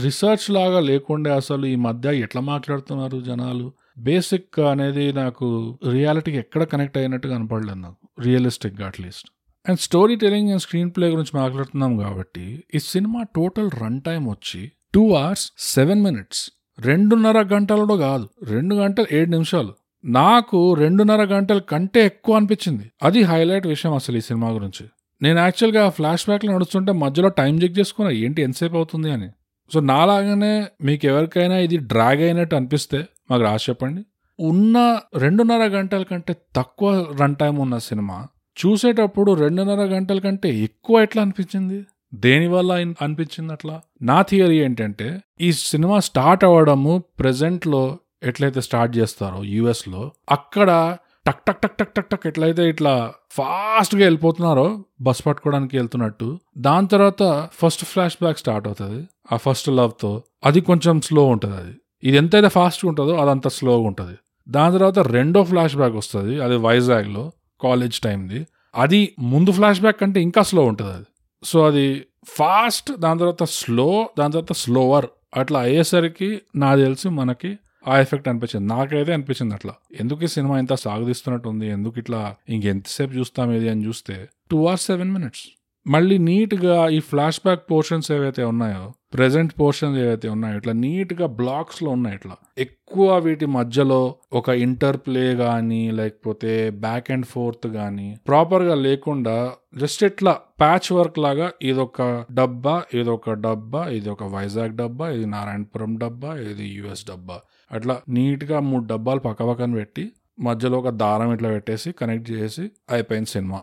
రీసెర్చ్ 0.01 0.51
లాగా 0.51 0.79
లేకుండా 0.79 1.35
అసలు 1.35 1.65
ఈ 1.65 1.75
మధ్య 1.75 2.19
ఎట్లా 2.19 2.41
మాట్లాడుతున్నారు 2.41 3.19
జనాలు? 3.19 3.71
బేసిక్ 4.03 4.59
అనేది 4.59 5.13
నాకు 5.13 5.79
రియాలిటీకి 5.91 6.37
ఎక్కడ 6.37 6.63
కనెక్ట్ 6.63 6.97
అయినట్టు 6.97 7.27
కనపడలేదు 7.27 7.77
నాకు 7.77 8.21
రియలిస్టిక్గా 8.21 8.87
at least. 8.87 9.29
And 9.69 9.79
story 9.79 10.15
telling 10.15 10.49
and 10.49 10.61
screen 10.61 10.91
play 10.91 11.07
గురించి 11.07 11.39
మాట్లాడుతున్నాం 11.39 11.97
కాబట్టి 11.97 12.63
ఈ 12.75 12.79
సినిమా 12.79 13.23
టోటల్ 13.35 13.69
రన్ 13.83 14.01
టైం 14.01 14.29
వచ్చి 14.29 14.71
టూ 14.93 15.11
అవర్స్ 15.11 15.51
సెవెన్ 15.57 16.03
మినిట్స్. 16.03 16.51
రెండున్నర 16.79 17.41
గంటలలో 17.41 17.97
కాదు 17.97 18.29
రెండు 18.43 18.75
గంటలు 18.75 19.05
ఏడు 19.11 19.29
నిమిషాలు. 19.29 19.73
నాకు 20.05 20.73
రెండున్నర 20.73 21.21
గంటల 21.23 21.59
కంటే 21.59 22.05
ఎక్కువ 22.05 22.35
అనిపించింది. 22.35 22.91
అది 23.03 23.21
హైలైట్ 23.21 23.67
విషయం 23.67 23.93
అసలు 23.93 24.17
ఈ 24.17 24.21
సినిమా 24.21 24.49
గురించి. 24.49 24.87
నేను 25.21 25.39
యాక్చువల్గా 25.39 25.89
ఫ్లాష్ 25.89 26.25
బ్యాక్లో 26.25 26.53
నడుస్తుంటే 26.53 26.91
మధ్యలో 26.91 27.29
టైం 27.29 27.63
చెక్ 27.63 27.79
చేసుకున్నా 27.79 28.13
ఏంటి 28.13 28.41
ఎంతసేపు 28.41 28.75
అవుతుంది 28.75 29.11
అని. 29.11 29.29
సో 29.73 29.79
నాలాగానే 29.79 30.65
మీకు 30.83 31.05
ఎవరికైనా 31.05 31.57
ఇది 31.57 31.77
డ్రాగ్ 31.77 32.21
అయినట్టు 32.21 32.55
అనిపిస్తే 32.55 33.05
మాకు 33.31 33.43
రాసి 33.43 33.65
చెప్పండి. 33.69 34.01
ఉన్న 34.39 34.99
రెండున్నర 35.17 35.63
గంటల 35.67 36.03
కంటే 36.03 36.35
తక్కువ 36.55 36.91
రన్ 37.21 37.35
టైం 37.35 37.55
ఉన్న 37.55 37.77
సినిమా 37.77 38.27
చూసేటప్పుడు 38.57 39.31
రెండున్నర 39.31 39.83
గంటల 39.95 40.19
కంటే 40.19 40.49
ఎక్కువ 40.59 41.01
ఎట్లా 41.01 41.21
అనిపించింది? 41.21 41.79
దేనివల్ల 42.13 42.71
అనిపించింది 43.01 43.53
అట్లా? 43.53 43.81
నా 44.01 44.21
థియరీ 44.21 44.57
ఏంటంటే 44.59 45.07
ఈ 45.41 45.51
సినిమా 45.51 45.99
స్టార్ట్ 45.99 46.43
అవ్వడము 46.43 47.03
ప్రెజెంట్లో 47.19 47.97
ఎట్లయితే 48.23 48.61
స్టార్ట్ 48.61 48.97
చేస్తారో 48.97 49.43
యుఎస్లో 49.43 50.11
అక్కడ 50.31 50.97
టక్ 51.27 51.41
టక్ 51.47 51.61
టక్ 51.61 51.77
టక్ 51.77 51.93
టక్ 51.93 52.09
టక్ 52.09 52.27
ఎట్లయితే 52.27 52.69
ఇట్లా 52.69 53.13
ఫాస్ట్గా 53.31 54.03
వెళ్ళిపోతున్నారో 54.03 54.85
బస్ 55.01 55.25
పట్టుకోవడానికి 55.25 55.77
వెళ్తున్నట్టు 55.77 56.39
దాని 56.57 56.87
తర్వాత 56.87 57.49
ఫస్ట్ 57.53 57.85
ఫ్లాష్ 57.85 58.17
బ్యాక్ 58.21 58.37
స్టార్ట్ 58.37 58.67
అవుతుంది. 58.67 59.07
ఆ 59.31 59.37
ఫస్ట్ 59.37 59.69
లవ్తో 59.69 60.23
అది 60.43 60.61
కొంచెం 60.61 61.01
స్లో 61.01 61.25
ఉంటుంది 61.25 61.55
అది 61.55 61.73
ఇది 62.03 62.17
ఎంతైతే 62.17 62.47
ఫాస్ట్గా 62.47 62.89
ఉంటుందో 62.89 63.15
అదంత 63.15 63.47
స్లోగా 63.47 63.87
ఉంటుంది. 63.87 64.17
దాని 64.49 64.73
తర్వాత 64.73 64.99
రెండో 64.99 65.43
ఫ్లాష్ 65.43 65.75
బ్యాక్ 65.75 65.95
వస్తుంది 65.95 66.41
అది 66.41 66.55
వైజాగ్లో 66.55 67.31
కాలేజ్ 67.61 67.99
టైంది 67.99 68.47
అది 68.75 69.15
ముందు 69.19 69.51
ఫ్లాష్ 69.51 69.81
బ్యాక్ 69.81 69.99
కంటే 69.99 70.21
ఇంకా 70.21 70.41
స్లో 70.41 70.63
ఉంటుంది 70.63 70.91
అది. 70.91 71.05
సో 71.43 71.65
అది 71.65 72.05
ఫాస్ట్ 72.25 72.97
దాని 72.97 73.19
తర్వాత 73.19 73.43
స్లో 73.43 74.09
దాని 74.19 74.33
తర్వాత 74.33 74.53
స్లోవర్ 74.53 75.05
అట్లా 75.37 75.59
అయ్యేసరికి 75.59 76.41
నాకు 76.55 76.79
తెలిసి 76.79 77.09
మనకి 77.09 77.57
ఆ 77.87 77.99
ఎఫెక్ట్ 77.99 78.27
అనిపించింది. 78.27 78.67
నాకైతే 78.67 79.13
అనిపించింది 79.13 79.53
అట్లా. 79.53 79.73
ఎందుకు 79.99 80.23
ఈ 80.23 80.27
సినిమా 80.27 80.59
ఇంత 80.59 80.73
సాగదీస్తున్నట్టు 80.73 81.49
ఉంది 81.49 81.67
ఎందుకు 81.67 81.93
ఇట్లా 81.97 82.35
ఇంకెంతసేపు 82.49 83.11
చూస్తాం 83.11 83.51
ఇది 83.51 83.69
అని 83.69 83.85
చూస్తే? 83.85 84.29
టూ 84.51 84.67
ఆర్ 84.67 84.79
సెవెన్ 84.79 85.11
మినిట్స్ 85.11 85.41
మళ్ళీ 85.87 86.17
నీట్గా 86.17 86.89
ఈ 86.89 86.99
ఫ్లాష్ 86.99 87.39
బ్యాక్ 87.39 87.71
పోర్షన్స్ 87.71 88.11
ఏవైతే 88.11 88.43
ఉన్నాయో 88.43 88.91
ప్రెసెంట్ 89.13 89.53
పోర్షన్స్ 89.59 89.97
ఏవైతే 90.03 90.27
ఉన్నాయో 90.29 90.57
ఇట్లా 90.57 90.73
నీట్గా 90.73 91.27
బ్లాక్స్లో 91.39 91.89
ఉన్నాయి 91.91 92.15
ఇట్లా. 92.15 92.35
ఎక్కువ 92.57 93.17
వీటి 93.17 93.45
మధ్యలో 93.45 93.99
ఒక 94.33 94.49
ఇంటర్ 94.65 94.97
ప్లే 94.97 95.35
కానీ 95.35 95.91
లేకపోతే 95.91 96.51
బ్యాక్ 96.85 97.11
అండ్ 97.11 97.25
ఫోర్త్ 97.25 97.67
కానీ 97.67 98.07
ప్రాపర్గా 98.27 98.75
లేకుండా 98.75 99.35
జస్ట్ 99.77 100.03
ఇట్లా 100.03 100.33
ప్యాచ్ 100.59 100.93
వర్క్ 100.93 101.19
లాగా 101.19 101.51
ఇదొక 101.61 102.01
డబ్బా 102.31 102.75
ఇదొక 102.93 103.33
డబ్బా 103.47 103.83
ఇది 103.97 104.09
ఒక 104.09 104.23
వైజాగ్ 104.23 104.75
డబ్బా 104.75 105.09
ఇది 105.09 105.25
నారాయణపురం 105.25 105.97
డబ్బా 105.97 106.33
ఇది 106.35 106.67
యుఎస్ 106.77 107.05
డబ్బా. 107.07 107.37
అట్లా 107.71 108.01
నీట్గా 108.09 108.59
మూడు 108.59 108.85
డబ్బాలు 108.85 109.19
పక్క 109.19 109.43
పక్కన 109.43 109.73
పెట్టి 109.73 110.05
మధ్యలో 110.39 110.77
ఒక 110.79 110.89
దారం 110.89 111.33
ఇట్లా 111.33 111.49
పెట్టేసి 111.49 111.91
కనెక్ట్ 111.91 112.31
చేసి 112.31 112.63
అయిపోయింది 112.89 113.29
సినిమా. 113.29 113.59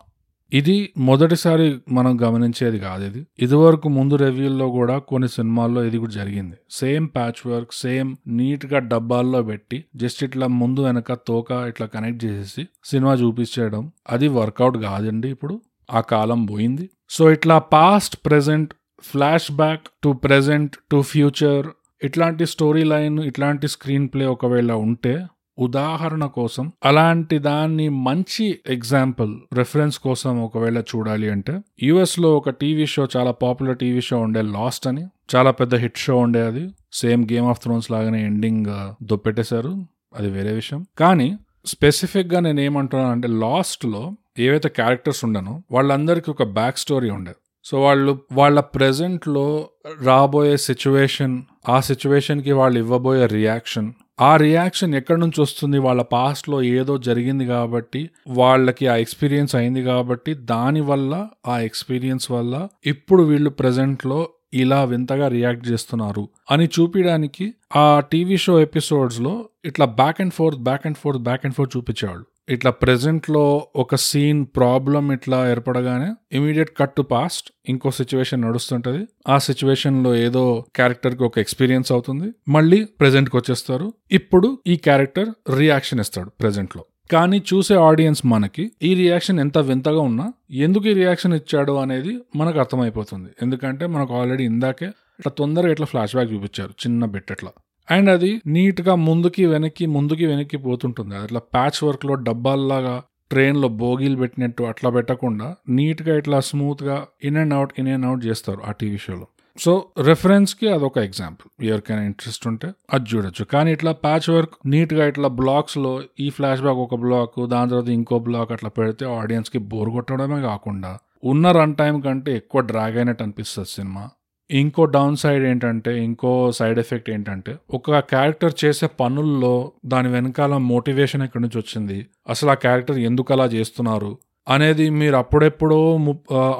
ఇది 0.53 0.93
మొదటిసారి 0.97 1.79
మనం 1.91 2.21
గమనించేది 2.21 2.79
కాదు 2.79 3.03
ఇది. 3.03 3.27
ఇదివరకు 3.39 3.89
ముందు 3.89 4.15
రివ్యూల్లో 4.15 4.69
కూడా 4.69 4.97
కొన్ని 4.97 5.29
సినిమాల్లో 5.29 5.83
ఇది 5.83 5.97
కూడా 5.97 6.11
జరిగింది. 6.11 6.55
సేమ్ 6.71 7.09
ప్యాచ్ 7.15 7.47
వర్క్ 7.47 7.73
సేమ్ 7.73 8.15
నీట్గా 8.27 8.79
డబ్బాల్లో 8.79 9.41
పెట్టి 9.41 9.85
జస్ట్ 9.95 10.23
ఇట్లా 10.23 10.47
ముందు 10.47 10.81
వెనక 10.81 11.13
తోక 11.13 11.51
ఇట్లా 11.51 11.87
కనెక్ట్ 11.87 12.25
చేసేసి 12.25 12.67
సినిమా 12.85 13.13
చూపించేయడం. 13.13 13.91
అది 14.09 14.27
వర్కౌట్ 14.27 14.77
కాదండి 14.77 15.29
ఇప్పుడు. 15.29 15.61
ఆ 15.91 16.01
కాలం 16.01 16.45
పోయింది. 16.45 16.89
సో 17.09 17.31
ఇట్లా 17.31 17.59
past 17.59 18.17
present 18.25 18.73
flash 19.01 19.51
back 19.51 19.81
to 20.03 20.09
present 20.09 20.77
to 20.91 21.01
future 21.01 21.67
ఇట్లాంటి 22.03 22.45
స్టోరీ 22.45 22.83
లైన్ 22.83 23.19
ఇట్లాంటి 23.19 23.67
స్క్రీన్ 23.67 24.09
ప్లే 24.13 24.25
ఒకవేళ 24.25 24.71
ఉంటే 24.71 25.25
ఉదాహరణ 25.59 26.25
కోసం 26.25 26.71
అలాంటి 26.85 27.39
దాన్ని 27.39 27.89
మంచి 27.89 28.59
ఎగ్జాంపుల్ 28.67 29.31
రెఫరెన్స్ 29.53 29.99
కోసం 29.99 30.43
ఒకవేళ 30.43 30.79
చూడాలి 30.79 31.29
అంటే 31.29 31.59
యుఎస్లో 31.83 32.37
ఒక 32.37 32.49
టీవీ 32.49 32.85
షో 32.85 33.07
చాలా 33.17 33.31
పాపులర్ 33.31 33.77
టీవీ 33.77 34.01
షో 34.01 34.19
ఉండే 34.19 34.41
లాస్ట్ 34.41 34.87
అని 34.87 35.05
చాలా 35.35 35.51
పెద్ద 35.51 35.75
హిట్ 35.75 35.97
షో 35.97 36.17
ఉండే 36.17 36.41
అది. 36.41 36.69
సేమ్ 36.93 37.23
గేమ్ 37.33 37.47
ఆఫ్ 37.47 37.59
థ్రోన్స్ 37.63 37.91
లాగానే 37.91 38.25
ఎండింగ్ 38.25 38.65
uh, 38.65 38.89
దొప్పెట్టేశారు. 39.03 39.85
అది 40.15 40.29
వేరే 40.29 40.51
విషయం. 40.51 40.85
కానీ 40.97 41.37
స్పెసిఫిక్గా 41.65 42.39
నేను 42.39 42.59
ఏమంటున్నాను 42.59 43.11
అంటే 43.11 43.27
లాస్ట్లో 43.27 44.11
ఏవైతే 44.39 44.69
క్యారెక్టర్స్ 44.69 45.25
ఉండనో 45.25 45.63
వాళ్ళందరికీ 45.71 46.31
ఒక 46.31 46.43
బ్యాక్ 46.43 46.77
స్టోరీ 46.77 47.09
ఉండేది 47.09 47.37
సో 47.63 47.81
వాళ్ళు 47.81 48.19
వాళ్ళ 48.31 48.59
ప్రెజెంట్లో 48.59 49.69
రాబోయే 50.03 50.57
సిచ్యువేషన్ 50.57 51.41
ఆ 51.69 51.79
సిచ్యువేషన్కి 51.79 52.51
వాళ్ళు 52.51 52.79
ఇవ్వబోయే 52.79 53.25
రియాక్షన్. 53.25 53.93
ఆ 54.21 54.35
రియాక్షన్ 54.35 54.95
ఎక్కడి 54.95 55.19
నుంచి 55.19 55.41
వస్తుంది? 55.41 55.77
వాళ్ళ 55.77 56.01
పాస్ట్లో 56.01 56.61
ఏదో 56.61 56.97
జరిగింది 56.97 57.45
కాబట్టి 57.45 58.09
వాళ్ళకి 58.27 58.87
ఆ 58.87 58.95
ఎక్స్పీరియన్స్ 58.95 59.55
అయింది 59.55 59.83
కాబట్టి 59.83 60.33
దాని 60.33 60.81
వల్ల 60.81 61.27
ఆ 61.47 61.59
ఎక్స్పీరియన్స్ 61.59 62.31
వల్ల 62.31 62.67
ఇప్పుడు 62.85 63.23
వీళ్ళు 63.23 63.49
ప్రజెంట్లో 63.49 64.29
ఇలా 64.53 64.83
వింతగా 64.83 65.27
రియాక్ట్ 65.27 65.67
చేస్తున్నారు 65.67 66.29
అని 66.51 66.65
చూపించడానికి 66.65 67.53
ఆ 67.75 67.99
టీవీ 67.99 68.37
షో 68.37 68.59
ఎపిసోడ్స్లో 68.59 69.49
ఇట్లా 69.65 69.85
back 69.85 70.21
and 70.21 70.33
forth 70.33 70.59
back 70.59 70.87
and 70.87 70.97
forth 70.97 71.21
back 71.21 71.41
and 71.45 71.55
forth 71.55 71.77
చూపించేవాళ్ళు. 71.77 72.25
ఇట్లా 72.53 72.71
ప్రెసెంట్లో 72.71 73.43
ఒక 73.75 73.95
సీన్ 73.95 74.45
ప్రాబ్లం 74.57 75.11
ఇట్లా 75.11 75.49
ఏర్పడగానే 75.49 76.07
ఇమీడియట్ 76.37 76.71
కట్ 76.79 76.95
టు 76.95 77.01
పాస్ట్ 77.01 77.47
ఇంకో 77.69 77.91
సిచ్యువేషన్ 77.91 78.41
నడుస్తుంటది. 78.41 79.01
ఆ 79.27 79.37
సిచ్యువేషన్లో 79.37 80.15
ఏదో 80.15 80.43
క్యారెక్టర్కి 80.75 81.23
ఒక 81.23 81.39
ఎక్స్పీరియన్స్ 81.39 81.91
అవుతుంది. 81.91 82.27
మళ్ళీ 82.47 82.79
ప్రెసెంట్కి 82.99 83.37
వచ్చేస్తారు. 83.37 83.93
ఇప్పుడు 84.11 84.57
ఈ 84.67 84.77
క్యారెక్టర్ 84.87 85.29
రియాక్షన్ 85.57 85.99
ఇస్తాడు 85.99 86.31
ప్రెసెంట్లో 86.39 86.83
కానీ 87.11 87.37
చూసే 87.53 87.75
ఆడియన్స్ 87.89 88.21
మనకి 88.25 88.71
ఈ 88.83 88.93
రియాక్షన్ 88.93 89.39
ఎంత 89.39 89.57
వింతగా 89.69 90.01
ఉన్నా 90.09 90.25
ఎందుకు 90.65 90.85
ఈ 90.87 90.93
రియాక్షన్ 90.93 91.33
ఇచ్చాడు 91.33 91.73
అనేది 91.83 92.13
మనకు 92.35 92.59
అర్థమైపోతుంది. 92.59 93.29
ఎందుకంటే 93.41 93.85
మనకు 93.87 94.13
ఆల్రెడీ 94.19 94.43
ఇందాకే 94.43 94.89
ఇట్లా 95.19 95.31
తొందరగా 95.37 95.71
ఇట్లా 95.71 95.87
ఫ్లాష్ 95.93 96.13
బ్యాక్ 96.15 96.29
చూపించారు 96.33 96.71
చిన్న 96.83 97.05
బిట్ 97.05 97.31
ఇట్లా 97.31 97.51
అండ్ 97.91 98.09
అది 98.09 98.41
నీట్గా 98.47 98.95
ముందుకి 98.95 99.45
వెనక్కి 99.45 99.85
ముందుకి 99.85 100.25
వెనక్కి 100.25 100.57
పోతుంటుంది. 100.57 101.15
అది 101.15 101.23
అట్లా 101.23 101.39
ప్యాచ్ 101.39 101.83
వర్క్లో 101.83 102.13
డబ్బాల్లాగా 102.13 103.03
ట్రైన్లో 103.31 103.67
బోగీలు 103.67 104.15
పెట్టినట్టు 104.15 104.63
అట్లా 104.63 104.89
పెట్టకుండా 104.89 105.55
నీట్గా 105.69 106.17
ఇట్లా 106.17 106.39
స్మూత్గా 106.39 107.05
in 107.23 107.37
and 107.37 107.53
out 107.53 107.73
in 107.79 107.87
and 107.87 108.05
out 108.05 108.25
చేస్తారు 108.25 108.61
ఆ 108.61 108.71
టీవీ 108.71 108.97
షోలో. 108.97 109.27
సో 109.57 109.85
రెఫరెన్స్కి 109.97 110.67
అదొక 110.73 110.97
ఎగ్జాంపుల్. 110.97 111.65
ఎవరికైనా 111.65 112.01
ఇంట్రెస్ట్ 112.01 112.47
ఉంటే 112.47 112.67
అది 112.93 113.05
చూడొచ్చు. 113.15 113.45
కానీ 113.45 113.71
ఇట్లా 113.71 113.91
ప్యాచ్ 113.91 114.29
వర్క్ 114.29 114.53
నీట్గా 114.65 115.07
ఇట్లా 115.07 115.27
బ్లాక్స్లో 115.27 116.03
ఈ 116.19 116.29
ఫ్లాష్ 116.29 116.61
బ్యాక్ 116.61 116.77
ఒక 116.77 116.95
బ్లాక్ 116.95 117.47
దాని 117.47 117.69
తర్వాత 117.69 117.89
ఇంకో 117.89 118.19
బ్లాక్ 118.19 118.51
అట్లా 118.51 118.69
పెడితే 118.69 119.05
ఆడియన్స్కి 119.05 119.57
బోర్ 119.57 119.89
కొట్టడమే 119.89 120.41
కాకుండా 120.41 120.97
ఉన్న 121.23 121.51
రన్ 121.51 121.75
టైం 121.75 122.01
కంటే 122.01 122.35
ఎక్కువ 122.35 122.61
డ్రాగ్ 122.61 122.97
అయినట్టు 122.97 123.23
అనిపిస్తుంది 123.23 123.69
సినిమా. 123.69 124.09
ఇంకో 124.51 124.85
డౌన్ 124.85 125.15
సైడ్ 125.15 125.45
ఏంటంటే 125.45 126.03
ఇంకో 126.03 126.51
సైడ్ 126.51 126.79
ఎఫెక్ట్ 126.79 127.09
ఏంటంటే 127.09 127.55
ఒక 127.73 127.99
క్యారెక్టర్ 127.99 128.53
చేసే 128.65 128.87
పనుల్లో 128.99 129.71
దాని 129.85 130.07
వెనకాల 130.07 130.57
మోటివేషన్ 130.57 131.21
ఎక్కడి 131.21 131.41
నుంచి 131.43 131.57
వచ్చింది? 131.57 132.05
అసలు 132.29 132.49
ఆ 132.49 132.53
క్యారెక్టర్ 132.53 132.97
ఎందుకు 132.97 133.33
అలా 133.33 133.45
చేస్తున్నారు? 133.45 134.17
అనేది 134.49 134.89
మీరు 134.89 135.15
అప్పుడెప్పుడో 135.15 135.79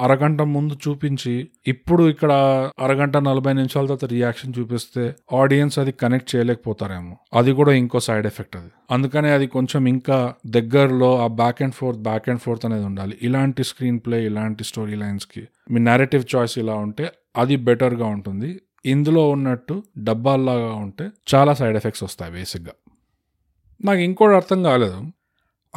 అరగంట 0.00 0.42
ముందు 0.42 0.74
చూపించి 0.88 1.48
ఇప్పుడు 1.66 2.08
ఇక్కడ 2.08 2.32
అరగంట 2.78 3.16
నలభై 3.16 3.52
నిమిషాల 3.52 3.84
తర్వాత 3.84 4.04
రియాక్షన్ 4.04 4.54
చూపిస్తే 4.58 5.14
ఆడియన్స్ 5.36 5.78
అది 5.78 5.92
కనెక్ట్ 5.92 6.36
చేయలేకపోతారేమో. 6.36 7.16
అది 7.34 7.52
కూడా 7.52 7.72
ఇంకో 7.72 8.00
సైడ్ 8.00 8.26
ఎఫెక్ట్ 8.26 8.56
అది. 8.56 8.70
అందుకనే 8.90 9.30
అది 9.30 9.46
కొంచెం 9.46 9.88
ఇంకా 9.88 10.34
దగ్గరలో 10.46 11.18
ఆ 11.18 11.26
back 11.26 11.62
and 11.62 11.74
forth 11.74 12.02
back 12.02 12.28
and 12.28 12.40
forth 12.40 12.66
అనేది 12.66 12.84
ఉండాలి. 12.84 13.18
ఇలాంటి 13.22 13.64
స్క్రీన్ 13.64 14.00
ప్లే 14.06 14.26
ఇలాంటి 14.26 14.64
స్టోరీ 14.64 14.94
లైన్స్కి 14.94 15.48
మీ 15.70 15.80
నేరేటివ్ 15.80 16.36
చాయిస్ 16.36 16.58
ఇలా 16.58 16.74
ఉంటే 16.74 17.08
అది 17.36 17.56
బెటర్గా 17.56 18.06
ఉంటుంది. 18.06 18.60
ఇందులో 18.86 19.30
ఉన్నట్టు 19.30 19.82
డబ్బాల్లాగా 19.98 20.72
ఉంటే 20.72 21.08
చాలా 21.34 21.54
సైడ్ 21.54 21.76
ఎఫెక్ట్స్ 21.76 22.04
వస్తాయి 22.04 22.32
బేసిక్గా 22.32 22.72
నాకు 23.84 24.00
ఇంకోటి 24.00 24.36
అర్థం 24.36 24.62
కాలేదు. 24.62 25.02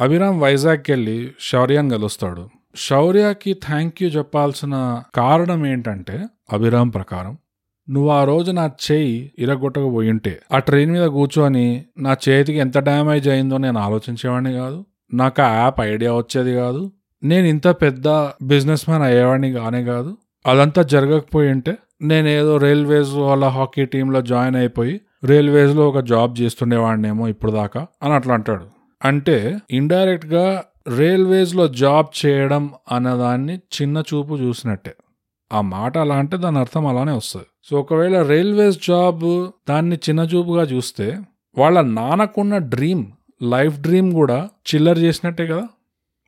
అభిరామ్ 0.00 0.40
వైజాగ్కి 0.40 0.92
వెళ్ళి 0.92 1.32
శౌర్యాన్ని 1.40 1.94
కలుస్తాడు. 1.94 2.48
శౌర్యకి 2.76 3.54
థ్యాంక్ 3.54 4.02
యూ 4.02 4.08
చెప్పాల్సిన 4.08 5.02
కారణం 5.14 5.66
ఏంటంటే 5.66 6.26
అభిరామ్ 6.52 6.92
ప్రకారం 6.92 7.38
నువ్వు 7.90 8.10
ఆ 8.10 8.24
రోజు 8.24 8.50
నా 8.50 8.70
చేయి 8.92 9.32
ఇరగొట్టక 9.38 9.82
పోయి 9.82 10.10
ఉంటే 10.10 10.40
ఆ 10.52 10.58
ట్రైన్ 10.58 10.92
మీద 10.92 11.06
కూర్చొని 11.06 11.84
నా 11.98 12.16
చేతికి 12.28 12.58
ఎంత 12.58 12.78
డ్యామేజ్ 12.78 13.28
అయిందో 13.28 13.58
నేను 13.58 13.78
ఆలోచించేవాడిని 13.78 14.52
కాదు. 14.52 14.84
నాకు 15.14 15.42
ఆ 15.42 15.54
యాప్ 15.54 15.80
ఐడియా 15.80 16.12
వచ్చేది 16.12 16.54
కాదు. 16.54 16.92
నేను 17.22 17.46
ఇంత 17.46 17.66
పెద్ద 17.66 18.08
బిజినెస్ 18.42 18.88
మ్యాన్ 18.88 19.04
అయ్యేవాడిని 19.04 19.52
కానే 19.52 19.84
కాదు. 19.84 20.16
అదంతా 20.46 20.82
జరగకపోయి 20.82 21.50
ఉంటే 21.50 21.76
నేను 22.02 22.28
ఏదో 22.28 22.56
రైల్వేస్ 22.56 23.10
వాళ్ళ 23.10 23.44
హాకీ 23.44 23.84
టీంలో 23.84 24.22
జాయిన్ 24.22 24.56
అయిపోయి 24.56 25.00
రైల్వేస్లో 25.24 25.88
ఒక 25.88 25.98
జాబ్ 25.98 26.40
చేస్తుండేవాడినేమో 26.40 27.28
ఇప్పుడు 27.28 27.52
దాకా 27.52 27.86
అని 28.02 28.12
అట్లా 28.12 28.34
అంటాడు. 28.34 28.64
అంటే 29.04 29.58
ఇండైరెక్ట్గా 29.70 30.64
రైల్వేస్లో 30.98 31.68
జాబ్ 31.68 32.26
చేయడం 32.26 32.70
అన్నదాన్ని 32.92 33.56
చిన్న 33.56 33.98
చూపు 33.98 34.34
చూసినట్టే. 34.34 34.94
ఆ 35.52 35.60
మాట 35.60 35.98
అలా 35.98 36.14
అంటే 36.14 36.36
దాని 36.36 36.58
అర్థం 36.58 36.86
అలానే 36.86 37.12
వస్తుంది. 37.12 37.46
సో 37.70 37.80
ఒకవేళ 37.80 38.22
రైల్వేస్ 38.22 38.78
జాబ్ 38.88 39.48
దాన్ని 39.68 39.96
చిన్న 39.96 40.20
చూపుగా 40.20 40.62
చూస్తే 40.62 41.18
వాళ్ళ 41.58 41.80
నాన్నకున్న 41.80 42.58
డ్రీమ్ 42.58 43.04
లైఫ్ 43.42 43.78
డ్రీమ్ 43.78 44.12
కూడా 44.12 44.48
చిల్లర్ 44.74 44.98
చేసినట్టే 44.98 45.46
కదా? 45.46 45.68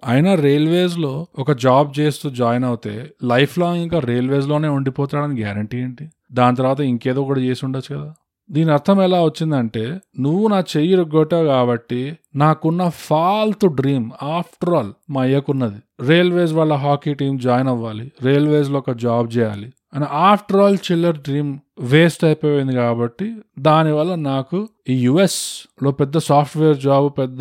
అయినా 0.06 0.34
రైల్వేస్లో 0.34 1.26
ఒక 1.38 1.52
జాబ్ 1.52 2.00
చేస్తూ 2.00 2.30
జాయిన్ 2.30 2.64
అవుతే 2.64 3.10
లైఫ్ 3.24 3.58
లాంగ్ 3.58 3.82
ఇంకా 3.82 3.98
రైల్వేస్లోనే 3.98 4.68
ఉండిపోతాడని 4.68 5.40
గ్యారంటీ 5.40 5.78
ఏంటి? 5.78 6.08
దాని 6.32 6.56
తర్వాత 6.56 6.80
ఇంకేదో 6.80 7.22
ఒకటి 7.22 7.40
చేసి 7.40 7.64
ఉండొచ్చు 7.64 7.96
కదా. 7.96 8.14
దీని 8.50 8.72
అర్థం 8.72 9.02
ఎలా 9.02 9.24
వచ్చిందంటే 9.24 10.00
నువ్వు 10.20 10.48
నా 10.48 10.60
చెయ్యి 10.60 10.94
రొగ్గొట్టావు 10.94 11.44
కాబట్టి 11.44 12.18
నాకున్న 12.34 12.88
ఫాల్తు 12.88 13.66
డ్రీమ్ 13.66 14.10
ఆఫ్టర్ 14.22 14.74
ఆల్ 14.74 14.92
మా 15.10 15.22
అయ్యకున్నది. 15.22 16.06
రైల్వేస్ 16.06 16.52
వాళ్ళ 16.52 16.74
హాకీ 16.74 17.14
టీం 17.14 17.38
జాయిన్ 17.38 17.68
అవ్వాలి 17.68 18.12
రైల్వేస్లో 18.22 18.78
ఒక 18.78 18.90
జాబ్ 18.90 19.36
చేయాలి. 19.38 19.72
అండ్ 19.94 20.06
ఆఫ్టర్ 20.12 20.56
ఆల్ 20.56 20.78
చిల్లర్ 20.92 21.16
డ్రీమ్ 21.16 21.58
వేస్ట్ 21.80 22.24
అయిపోయింది 22.24 22.72
కాబట్టి 22.72 23.36
దానివల్ల 23.58 24.14
నాకు 24.14 24.68
ఈ 24.88 25.00
యుఎస్లో 25.00 25.90
పెద్ద 25.90 26.18
సాఫ్ట్వేర్ 26.18 26.78
జాబ్ 26.78 27.10
పెద్ద 27.18 27.40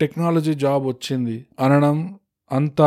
టెక్నాలజీ 0.00 0.54
జాబ్ 0.54 0.86
వచ్చింది 0.86 1.46
అనడం 1.60 2.18
అంత 2.52 2.82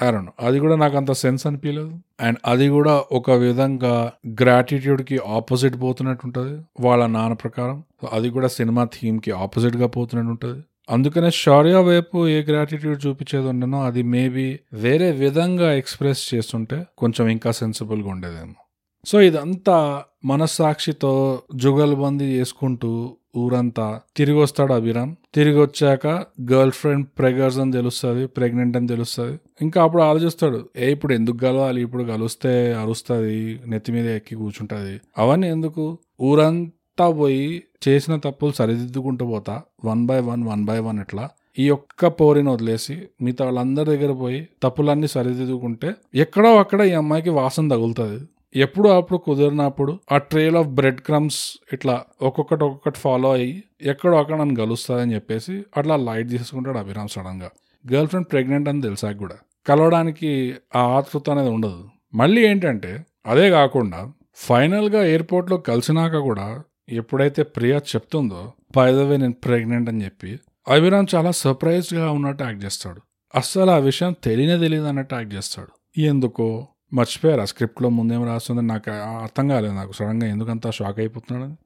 అరను 0.00 0.32
అది 0.40 0.58
కూడా 0.58 0.76
నాకు 0.76 0.96
అంత 0.96 1.12
సెన్స్ 1.12 1.46
అనిపించలేదు 1.46 1.92
అండ్ 2.20 2.38
అది 2.46 2.68
కూడా 2.68 3.04
ఒక 3.12 3.30
విధంగా 3.30 4.12
గ్రాటిట్యూడ్కి 4.28 5.18
ఆపోజిట్ 5.18 5.82
పోతున్నట్టు 5.82 6.26
ఉంటుంది. 6.26 6.64
వాళ్ళ 6.80 7.06
నాన్న 7.06 7.32
ప్రకారం. 7.32 7.82
అది 8.12 8.30
కూడా 8.30 8.48
సినిమా 8.48 8.84
థీమ్కి 8.84 9.30
ఆపోజిట్గా 9.30 9.86
పోతున్నట్టు 9.86 10.30
ఉంటుంది. 10.30 10.64
అందుకనే 10.90 11.30
షౌర్య 11.30 11.76
వైపు 11.76 12.28
ఏ 12.28 12.42
గ్రాటిట్యూడ్ 12.42 13.06
చూపించేది 13.06 13.48
ఉండనో 13.48 13.84
అది 13.84 14.02
మేబీ 14.02 14.58
వేరే 14.72 15.10
విధంగా 15.10 15.72
ఎక్స్ప్రెస్ 15.72 16.34
చేస్తుంటే 16.34 16.86
కొంచెం 16.98 17.28
ఇంకా 17.28 17.50
సెన్సిబుల్గా 17.50 18.08
ఉండేదేమో. 18.08 18.63
సో 19.06 19.20
ఇదంతా 19.20 20.02
మనస్సాక్షితో 20.24 21.42
జుగల్బందీ 21.54 22.24
చేసుకుంటూ 22.24 23.16
ఊరంతా. 23.36 24.00
తిరిగి 24.16 24.38
వస్తాడు 24.38 24.72
అభిరామ్. 24.72 25.16
తిరిగి 25.34 25.60
వచ్చాక 25.60 26.06
గర్ల్ 26.52 26.72
ఫ్రెండ్ 26.72 27.06
ప్రెగర్స్ 27.18 27.58
అని 27.58 27.72
తెలుస్తుంది 27.72 28.26
ప్రెగ్నెంట్ 28.26 28.76
అని 28.76 28.88
తెలుస్తుంది. 28.88 29.38
ఇంకా 29.62 29.82
అప్పుడు 29.82 30.02
ఆలోచిస్తాడు 30.02 30.68
ఏ 30.76 30.90
ఇప్పుడు 30.90 31.14
ఎందుకు 31.14 31.36
కలవాలి? 31.36 31.82
ఇప్పుడు 31.82 32.04
కలిస్తే 32.04 32.72
అరుస్తుంది 32.72 33.60
నెత్తి 33.66 33.92
మీద 33.92 34.06
ఎక్కి 34.06 34.34
కూర్చుంటుంది. 34.34 35.00
అవన్నీ 35.18 35.48
ఎందుకు? 35.48 35.98
ఊరంతా 36.22 37.10
పోయి 37.10 37.62
చేసిన 37.88 38.16
తప్పులు 38.16 38.52
సరిదిద్దుకుంటూ 38.52 39.26
పోతా. 39.26 39.62
One 39.84 40.06
by 40.06 40.20
one 40.20 40.44
one 40.44 40.64
by 40.64 40.78
one 40.78 41.00
ఇట్లా 41.00 41.28
ఈ 41.58 41.70
ఒక్క 41.70 42.06
పోరిని 42.06 42.50
వదిలేసి 42.50 43.02
మిగతా 43.22 43.44
వాళ్ళందరి 43.44 43.86
దగ్గర 43.86 44.12
పోయి 44.12 44.48
తప్పులన్నీ 44.62 45.06
సరిదిద్దుకుంటే 45.06 45.94
ఎక్కడో 46.14 46.56
అక్కడ 46.58 46.80
ఈ 46.80 46.92
అమ్మాయికి 46.92 47.30
వాసన 47.30 47.68
తగులుతుంది. 47.68 48.20
ఎప్పుడు 48.56 48.88
అప్పుడు 48.88 49.18
కుదిరినప్పుడు 49.18 49.98
ఆ 50.12 50.18
ట్రేల్ 50.18 50.56
ఆఫ్ 50.56 50.68
బ్రెడ్ 50.68 51.00
క్రమ్స్ 51.00 51.58
ఇట్లా 51.72 52.04
ఒక్కొక్కటి 52.22 52.64
ఒక్కొక్కటి 52.64 52.98
ఫాలో 52.98 53.32
అయ్యి 53.32 53.64
ఎక్కడో 53.82 54.16
అక్కడ 54.16 54.34
నన్ను 54.34 54.54
కలుస్తుందని 54.54 55.14
చెప్పేసి 55.14 55.64
అట్లా 55.76 55.96
లైట్ 55.96 56.28
తీసుకుంటాడు 56.28 56.78
అభిరామ్ 56.78 57.08
సడన్గా. 57.08 57.50
గర్ల్ 57.92 58.08
ఫ్రెండ్ 58.08 58.32
ప్రెగ్నెంట్ 58.32 58.68
అని 58.68 58.82
తెలిసాక 58.82 59.16
కూడా. 59.16 59.34
కలవడానికి 59.66 60.54
ఆ 60.76 60.80
ఆతృత 60.80 61.30
అనేది 61.30 61.50
ఉండదు. 61.50 61.88
మళ్ళీ 62.14 62.46
ఏంటంటే 62.46 63.06
అదే 63.26 63.50
కాకుండా 63.50 64.12
ఫైనల్గా 64.34 65.04
ఎయిర్పోర్ట్లో 65.04 65.56
కలిసినాక 65.56 66.16
కూడా 66.16 66.62
ఎప్పుడైతే 66.88 67.42
ప్రియా 67.42 67.76
చెప్తుందో 67.76 68.52
పైదవే 68.76 69.16
నేను 69.16 69.32
ప్రెగ్నెంట్ 69.32 69.88
అని 69.88 70.04
చెప్పి 70.04 70.40
అభిరామ్ 70.68 71.06
చాలా 71.14 71.30
సర్ప్రైజ్డ్గా 71.30 72.10
ఉన్నట్టు 72.10 72.44
యాక్ట్ 72.44 72.64
చేస్తాడు. 72.64 73.00
అస్సలు 73.34 73.70
ఆ 73.70 73.76
విషయం 73.76 74.16
తెలియనే 74.24 74.58
తెలియదు 74.58 74.84
అన్నట్టు 74.84 75.14
యాక్ట్ 75.14 75.34
చేస్తాడు. 75.34 76.00
ఎందుకో? 76.00 76.66
మర్చిపోయారు. 76.94 77.40
ఆ 77.40 77.44
స్క్రిప్ట్లో 77.44 77.88
ముందేం 77.88 78.26
రాస్తుంది 78.26 78.62
నాకు 78.62 78.90
అర్థం 78.90 79.48
కాలేదు. 79.48 79.72
నాకు 79.72 79.92
సడన్గా 79.92 80.28
ఎందుకంత 80.28 80.70
షాక్ 80.70 80.98
అయిపోతున్నాడు. 80.98 81.56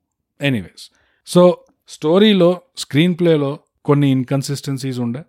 ఎనీవేస్ 0.44 0.90
సో 1.26 1.42
స్టోరీలో 1.88 2.60
స్క్రీన్ 2.76 3.14
ప్లేలో 3.20 3.58
కొన్ని 3.84 4.10
ఇన్కన్సిస్టెన్సీస్ 4.10 4.98
ఉండే. 4.98 5.22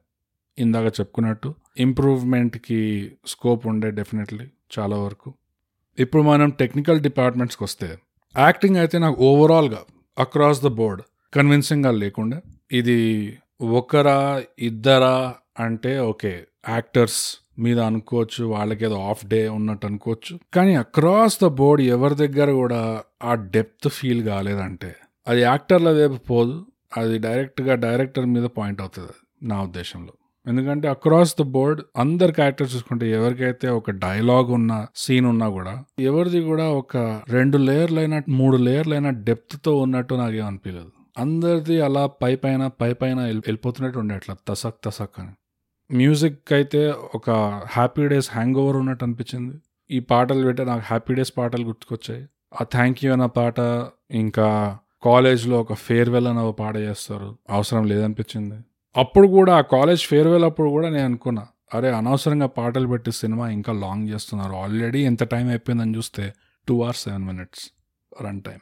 ఇందాక 0.60 0.86
చెప్పుకున్నట్టు 1.00 1.56
ఇంప్రూవ్మెంట్కి 1.78 3.12
స్కోప్ 3.28 3.68
ఉండే 3.68 3.92
డెఫినెట్లీ 3.92 4.46
చాలా 4.80 4.98
వరకు. 4.98 5.34
ఇప్పుడు 6.00 6.22
మనం 6.22 6.50
టెక్నికల్ 6.50 7.00
డిపార్ట్మెంట్స్కి 7.00 7.64
వస్తే 7.64 7.98
యాక్టింగ్ 8.38 8.78
అయితే 8.78 8.98
నాకు 8.98 9.24
ఓవరాల్గా 9.24 9.80
అక్రాస్ 10.20 10.64
ద 10.64 10.68
బోర్డ్ 10.68 11.02
కన్విన్సింగ్గా 11.34 11.92
లేకుండా. 11.92 12.42
ఇది 12.72 13.00
ఒకరా 13.62 14.44
ఇద్దరా 14.60 15.36
అంటే 15.60 16.00
ఓకే 16.00 16.44
యాక్టర్స్ 16.70 17.22
మీద 17.60 17.80
అనుకోవచ్చు 17.80 18.46
వాళ్ళకి 18.46 18.86
ఏదో 18.86 19.02
ఆఫ్ 19.02 19.26
డే 19.26 19.48
ఉన్నట్టు 19.50 19.88
అనుకోవచ్చు. 19.88 20.40
కానీ 20.54 20.76
అక్రాస్ 20.76 21.40
ద 21.44 21.46
బోర్డ్ 21.46 21.84
ఎవరి 21.84 22.16
దగ్గర 22.16 22.52
కూడా 22.52 23.02
ఆ 23.24 23.34
డెప్త్ 23.34 23.90
ఫీల్ 23.90 24.26
కాలేదంటే 24.26 24.96
అది 25.28 25.42
యాక్టర్ల 25.42 25.92
వైపు 25.92 26.14
పోదు 26.14 26.66
అది 26.98 27.18
డైరెక్ట్గా 27.18 27.76
డైరెక్టర్ 27.76 28.26
మీద 28.26 28.44
పాయింట్ 28.44 28.82
అవుతుంది 28.82 29.12
నా 29.44 29.62
ఉద్దేశంలో. 29.62 30.14
ఎందుకంటే 30.48 30.88
అక్రాస్ 30.88 31.36
ద 31.40 31.42
బోర్డ్ 31.42 31.82
అందరు 31.98 32.32
క్యారెక్టర్ 32.32 32.68
చూసుకుంటే 32.76 33.12
ఎవరికైతే 33.12 33.70
ఒక 33.70 33.92
డైలాగ్ 33.92 34.52
ఉన్న 34.52 34.86
సీన్ 34.96 35.26
ఉన్నా 35.26 35.50
కూడా 35.50 35.84
ఎవరిది 36.00 36.42
కూడా 36.42 36.70
ఒక 36.70 37.22
రెండు 37.30 37.58
లేయర్లైన 37.58 38.22
మూడు 38.30 38.58
లేయర్లైన 38.58 39.10
డెప్త్ 39.10 39.26
డెప్త్తో 39.26 39.78
ఉన్నట్టు 39.78 40.16
నాకేం 40.16 40.46
అనిపించలేదు 40.46 40.92
అందరిది 41.18 41.82
అలా 41.82 42.06
పై 42.08 42.36
పైన 42.36 42.68
పై 42.68 42.94
పైన 42.94 43.20
వెళ్ళి- 43.20 43.44
వెళ్ళిపోతున్నట్టు 43.48 44.00
ఉండే 44.00 44.16
అట్లా 44.16 44.36
తసక్ 44.48 44.76
తసక్ 44.84 45.20
అని. 45.20 45.30
మ్యూజిక్ 45.92 46.54
అయితే 46.54 46.94
ఒక 47.16 47.32
హ్యాపీ 47.68 48.08
డేస్ 48.08 48.32
హ్యాంగ్ 48.32 48.56
ఓవర్ 48.56 48.78
ఉన్నట్టు 48.78 49.06
అనిపించింది. 49.06 49.56
ఈ 49.92 50.00
పాటలు 50.00 50.46
పెట్టే 50.46 50.64
నాకు 50.64 50.82
హ్యాపీ 50.86 51.14
డేస్ 51.14 51.34
పాటలు 51.38 51.66
గుర్తుకొచ్చాయి. 51.66 52.28
ఆ 52.62 52.64
థ్యాంక్ 52.64 53.06
యూ 53.06 53.14
అన్న 53.14 53.26
పాట 53.26 53.60
ఇంకా 54.12 54.78
కాలేజ్లో 55.04 55.62
ఒక 55.62 55.74
ఫేర్వెల్ 55.74 56.28
అన్న 56.28 56.40
ఒక 56.40 56.60
పాట 56.60 56.76
చేస్తారు. 56.78 57.38
అవసరం 57.50 57.86
లేదనిపించింది. 57.86 58.56
అప్పుడు 58.98 59.28
కూడా 59.28 59.58
ఆ 59.58 59.62
కాలేజ్ 59.62 60.02
ఫేర్వెల్ 60.02 60.44
అప్పుడు 60.44 60.70
కూడా 60.70 60.90
నేను 60.90 61.06
అనుకున్నా 61.06 61.48
అరే 61.74 61.92
అనవసరంగా 61.92 62.46
పాటలు 62.46 62.88
పెట్టి 62.88 63.12
సినిమా 63.12 63.50
ఇంకా 63.50 63.74
లాంగ్ 63.74 64.10
చేస్తున్నారు. 64.10 64.54
ఆల్రెడీ 64.54 65.06
ఎంత 65.06 65.24
టైం 65.24 65.50
అయిపోయిందని 65.50 65.98
చూస్తే 65.98 66.34
two 66.68 66.82
hours 66.82 67.04
seven 67.04 67.26
minutes 67.26 67.72
run 68.24 68.42
time 68.42 68.60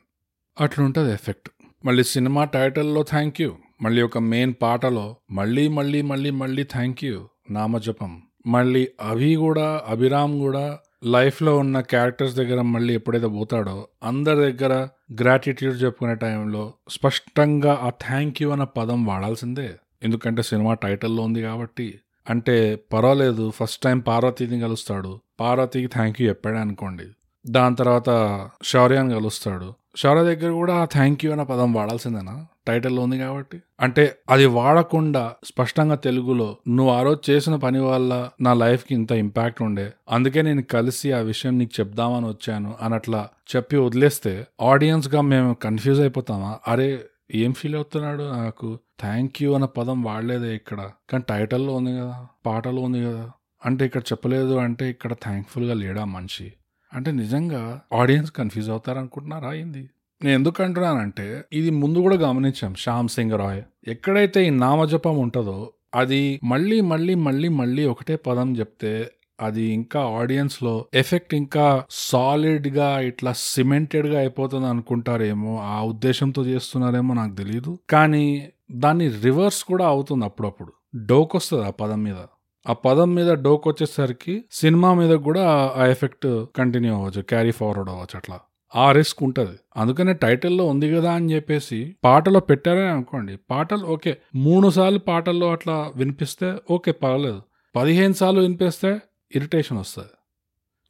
అట్లుంటుంది 0.61 1.13
ఎఫెక్ట్. 1.13 1.49
మళ్ళీ 1.85 2.03
సినిమా 2.03 2.43
టైటిల్లో 2.43 3.03
థ్యాంక్ 3.03 3.41
యూ 3.41 3.55
మళ్ళీ 3.81 4.01
ఒక 4.01 4.17
మెయిన్ 4.17 4.53
పాటలో 4.61 5.15
మళ్ళీ 5.31 5.67
మళ్ళీ 5.67 6.01
మళ్ళీ 6.01 6.29
మళ్ళీ 6.29 6.63
థ్యాంక్ 6.63 7.03
యూ 7.03 7.27
నామజపం. 7.51 8.21
మళ్ళీ 8.47 8.87
అవి 9.01 9.35
కూడా 9.35 9.81
అభిరామ్ 9.87 10.39
కూడా 10.39 10.79
లైఫ్లో 11.05 11.57
ఉన్న 11.57 11.79
క్యారెక్టర్స్ 11.79 12.35
దగ్గర 12.35 12.61
మళ్ళీ 12.61 12.93
ఎప్పుడైతే 12.93 13.27
పోతాడో 13.27 13.87
అందరి 14.03 14.51
దగ్గర 14.51 14.87
గ్రాటిట్యూడ్ 15.21 15.83
చెప్పుకునే 15.83 16.15
టైంలో 16.15 16.73
స్పష్టంగా 16.89 17.79
ఆ 17.83 17.89
థ్యాంక్ 17.89 18.41
యూ 18.41 18.49
అన్న 18.49 18.63
పదం 18.63 19.05
వాడాల్సిందే. 19.05 19.75
ఎందుకంటే 20.03 20.41
సినిమా 20.41 20.73
టైటిల్లో 20.73 21.23
ఉంది 21.23 21.41
కాబట్టి. 21.41 21.99
అంటే 22.29 22.75
పర్వాలేదు 22.93 23.51
ఫస్ట్ 23.51 23.83
టైం 23.83 23.99
పార్వతీని 23.99 24.59
కలుస్తాడు. 24.59 25.19
పార్వతీకి 25.39 25.87
థ్యాంక్ 25.87 26.21
యూ 26.21 26.29
చెప్పాడు 26.29 26.57
అనుకోండి. 26.57 27.03
దాని 27.47 27.75
తర్వాత 27.75 28.49
శౌర్యాన్ని 28.63 29.13
కలుస్తాడు. 29.13 29.73
శౌర్య 29.97 30.35
దగ్గర 30.35 30.51
కూడా 30.51 30.85
థ్యాంక్ 30.85 31.25
యూ 31.25 31.31
అన్న 31.31 31.43
పదం 31.43 31.73
వాడాల్సిందేనా? 31.73 32.47
టైటిల్లో 32.67 33.01
ఉంది 33.01 33.17
కాబట్టి. 33.17 33.57
అంటే 33.79 34.03
అది 34.29 34.45
వాడకుండా 34.45 35.23
స్పష్టంగా 35.43 35.95
తెలుగులో 35.95 36.49
నువ్వు 36.67 36.93
ఆ 36.93 37.01
రోజు 37.01 37.31
చేసిన 37.31 37.55
పని 37.55 37.79
వల్ల 37.79 38.29
నా 38.41 38.53
లైఫ్కి 38.53 38.95
ఇంత 38.95 39.11
ఇంపాక్ట్ 39.11 39.61
ఉండే. 39.61 39.87
అందుకే 40.09 40.41
నేను 40.41 40.63
కలిసి 40.63 41.11
ఆ 41.11 41.19
విషయం 41.19 41.57
నీకు 41.57 41.79
చెప్దామని 41.79 42.27
వచ్చాను 42.27 42.75
అన్నట్లా 42.81 43.21
చెప్పి 43.55 43.77
వదిలేస్తే 43.77 44.33
ఆడియన్స్గా 44.61 45.21
మేము 45.21 45.53
కన్ఫ్యూజ్ 45.53 45.99
అయిపోతామా? 45.99 46.59
అరే 46.67 46.89
ఏం 47.35 47.53
ఫీల్ 47.53 47.75
అవుతున్నాడు 47.75 48.23
నాకు? 48.23 48.79
థ్యాంక్ 48.99 49.43
యూ 49.43 49.53
అన్న 49.53 49.65
పదం 49.65 50.03
వాడలేదే 50.03 50.55
ఇక్కడ. 50.55 50.79
కానీ 51.09 51.23
టైటిల్లో 51.29 51.75
ఉంది 51.75 51.91
కదా 51.99 52.27
పాటలో 52.45 52.81
ఉంది 52.81 53.01
కదా. 53.05 53.25
అంటే 53.65 53.85
ఇక్కడ 53.85 54.01
చెప్పలేదు 54.01 54.55
అంటే 54.57 54.89
ఇక్కడ 54.89 55.13
థ్యాంక్ఫుల్గా 55.13 55.73
లేడా 55.73 56.05
మనిషి? 56.05 56.53
అంటే 56.93 57.11
నిజంగా 57.11 57.81
ఆడియన్స్ 57.93 58.31
కన్ఫ్యూజ్ 58.31 58.69
అవుతారు 58.69 58.99
అనుకుంటున్నారా 58.99 59.49
అయింది 59.49 59.89
నేను 60.21 60.33
ఎందుకు 60.33 60.63
అంటున్నానంటే 60.63 61.45
ఇది 61.53 61.69
ముందు 61.69 61.99
కూడా 61.99 62.15
గమనించాం 62.15 62.75
శ్యామ్ 62.75 63.09
సింగ్ 63.09 63.31
రాయ్. 63.31 63.61
ఎక్కడైతే 63.87 64.47
ఈ 64.47 64.49
నామజపం 64.49 65.17
ఉంటుందో 65.17 65.57
అది 65.95 66.39
మళ్ళీ 66.43 66.81
మళ్ళీ 66.81 67.15
మళ్ళీ 67.15 67.49
మళ్ళీ 67.49 67.85
ఒకటే 67.85 68.15
పదం 68.15 68.55
చెప్తే 68.55 68.93
అది 69.41 69.61
ఇంకా 69.61 70.01
ఆడియన్స్లో 70.19 70.85
ఎఫెక్ట్ 70.93 71.33
ఇంకా 71.33 71.83
సాలిడ్గా 71.91 72.99
ఇట్లా 72.99 73.33
సిమెంటెడ్గా 73.33 74.19
అయిపోతుంది 74.19 74.67
అనుకుంటారేమో 74.67 75.59
ఆ 75.65 75.83
ఉద్దేశంతో 75.83 76.45
చేస్తున్నారేమో 76.45 77.13
నాకు 77.13 77.35
తెలియదు 77.35 77.79
కానీ 77.89 78.25
దాన్ని 78.71 79.07
రివర్స్ 79.21 79.63
కూడా 79.63 79.85
అవుతుంది 79.85 80.25
అప్పుడప్పుడు. 80.25 80.71
డోక్ 81.05 81.35
వస్తుంది 81.35 81.65
ఆ 81.65 81.69
పదం 81.69 82.03
మీద. 82.03 82.19
ఆ 82.65 82.73
పదం 82.73 83.15
మీద 83.15 83.29
డోక్ 83.33 83.67
వచ్చేసరికి 83.67 84.43
సినిమా 84.51 84.93
మీద 84.93 85.11
కూడా 85.11 85.43
ఆ 85.77 85.85
ఎఫెక్ట్ 85.85 86.45
కంటిన్యూ 86.55 86.93
అవ్వచ్చు 86.93 87.21
క్యారీ 87.21 87.51
ఫార్వర్డ్ 87.51 87.89
అవ్వచ్చు 87.89 88.17
అట్లా. 88.17 88.37
ఆ 88.75 88.91
రిస్క్ 88.91 89.23
ఉంటుంది. 89.23 89.59
అందుకనే 89.77 90.13
టైటిల్లో 90.13 90.65
ఉంది 90.65 90.91
కదా 90.95 91.13
అని 91.13 91.35
చెప్పేసి 91.35 91.95
పాటలో 92.03 92.39
పెట్టారని 92.39 92.89
అనుకోండి. 92.89 93.37
పాటలు 93.49 93.85
ఓకే 93.85 94.17
మూడు 94.35 94.69
సార్లు 94.69 94.99
పాటల్లో 94.99 95.51
అట్లా 95.51 95.91
వినిపిస్తే 95.95 96.55
ఓకే 96.71 96.91
పర్వాలేదు 96.91 97.41
పదిహేను 97.75 98.13
సార్లు 98.13 98.41
వినిపిస్తే 98.41 98.99
ఇరిటేషన్ 99.35 99.77
వస్తుంది. 99.77 100.07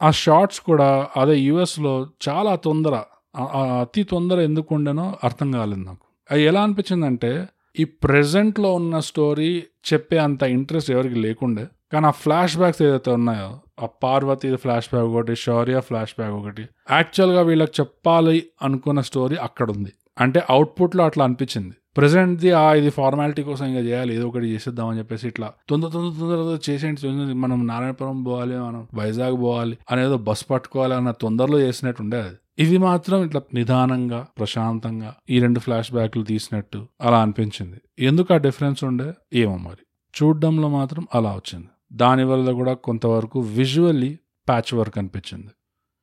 ఆ 0.02 0.12
షార్ట్స్ 0.12 0.60
కూడా 0.60 1.08
అదే 1.18 1.40
యుఎస్లో 1.40 2.08
చాలా 2.30 2.56
తొందర 2.56 3.04
ఆ- 3.36 3.78
అతి 3.82 4.04
తొందర 4.04 4.40
ఎందుకు 4.40 4.76
ఉండేనో 4.76 5.16
అర్థం 5.24 5.52
కాలేదు 5.52 5.82
నాకు. 5.82 6.06
అది 6.32 6.44
ఎలా 6.44 6.62
అనిపించిందంటే 6.64 7.48
ఈ 7.80 7.84
ప్రెజెంట్లో 7.84 8.74
ఉన్న 8.74 9.00
స్టోరీ 9.00 9.64
చెప్పే 9.94 10.18
అంత 10.18 10.44
ఇంట్రెస్ట్ 10.44 10.92
ఎవరికి 10.92 11.16
లేకుండే 11.16 11.68
కానీ 11.94 12.06
ఆ 12.06 12.10
ఫ్లాష్ 12.10 12.58
బ్యాక్స్ 12.58 12.82
ఏదైతే 12.82 13.12
ఉన్నాయో 13.12 13.60
ఆ 13.84 13.86
పార్వతి 14.04 14.56
ఫ్లాష్ 14.56 14.88
బ్యాక్ 14.94 15.08
ఒకటి 15.08 15.36
శౌర్య 15.36 15.80
ఫ్లాష్ 15.80 16.14
బ్యాక్ 16.20 16.34
ఒకటి 16.34 16.68
యాక్చువల్గా 16.92 17.42
వీళ్ళకి 17.42 17.72
చెప్పాలి 17.80 18.44
అనుకున్న 18.62 19.02
స్టోరీ 19.02 19.36
అక్కడ 19.36 19.72
ఉంది 19.72 19.94
అంటే 20.20 20.44
అవుట్పుట్లో 20.50 21.04
అట్లా 21.04 21.24
అనిపించింది. 21.24 21.76
ప్రెసెంట్ది 21.98 22.52
ఆ 22.52 22.74
ఇది 22.74 22.90
ఫార్మాలిటీ 22.90 23.44
కోసం 23.44 23.66
ఇంకా 23.66 23.80
చేయాలి 23.80 24.16
ఏదో 24.16 24.28
ఒకటి 24.28 24.46
చేసేద్దామని 24.46 25.00
చెప్పేసి 25.00 25.28
ఇట్లా 25.28 25.54
తొందర 25.70 25.88
తొందర 25.88 26.20
తొందర 26.20 26.58
చేసేయండి 26.70 27.02
తొందర 27.02 27.34
మనం 27.34 27.68
నారాయణపురం 27.68 28.24
పోవాలి 28.24 28.56
మనం 28.60 28.88
వైజాగ్ 28.94 29.38
పోవాలి 29.38 29.78
అనేదో 29.92 30.18
బస్ 30.18 30.46
పట్టుకోవాలి 30.52 30.94
అన్న 30.94 31.12
తొందరలో 31.12 31.60
చేసినట్టు 31.60 32.02
ఉండేది. 32.02 32.36
ఇది 32.60 32.78
మాత్రం 32.78 33.24
ఇట్లా 33.24 33.42
నిదానంగా 33.54 34.28
ప్రశాంతంగా 34.38 35.16
ఈ 35.30 35.40
రెండు 35.40 35.60
ఫ్లాష్ 35.60 35.94
బ్యాక్లు 35.94 36.24
తీసినట్టు 36.24 36.88
అలా 37.02 37.22
అనిపించింది. 37.22 37.78
ఎందుకు 38.00 38.34
ఆ 38.34 38.38
డిఫరెన్స్ 38.38 38.84
ఉండే? 38.84 39.14
ఏమో 39.34 39.58
మరి. 39.58 39.84
చూడడంలో 40.14 40.70
మాత్రం 40.70 41.08
అలా 41.16 41.30
వచ్చింది. 41.30 41.68
దానివల్ల 41.94 42.52
కూడా 42.52 42.74
కొంతవరకు 42.74 43.40
విజువల్లీ 43.40 44.18
ప్యాచ్ 44.48 44.74
వర్క్ 44.74 44.98
అనిపించింది. 44.98 45.52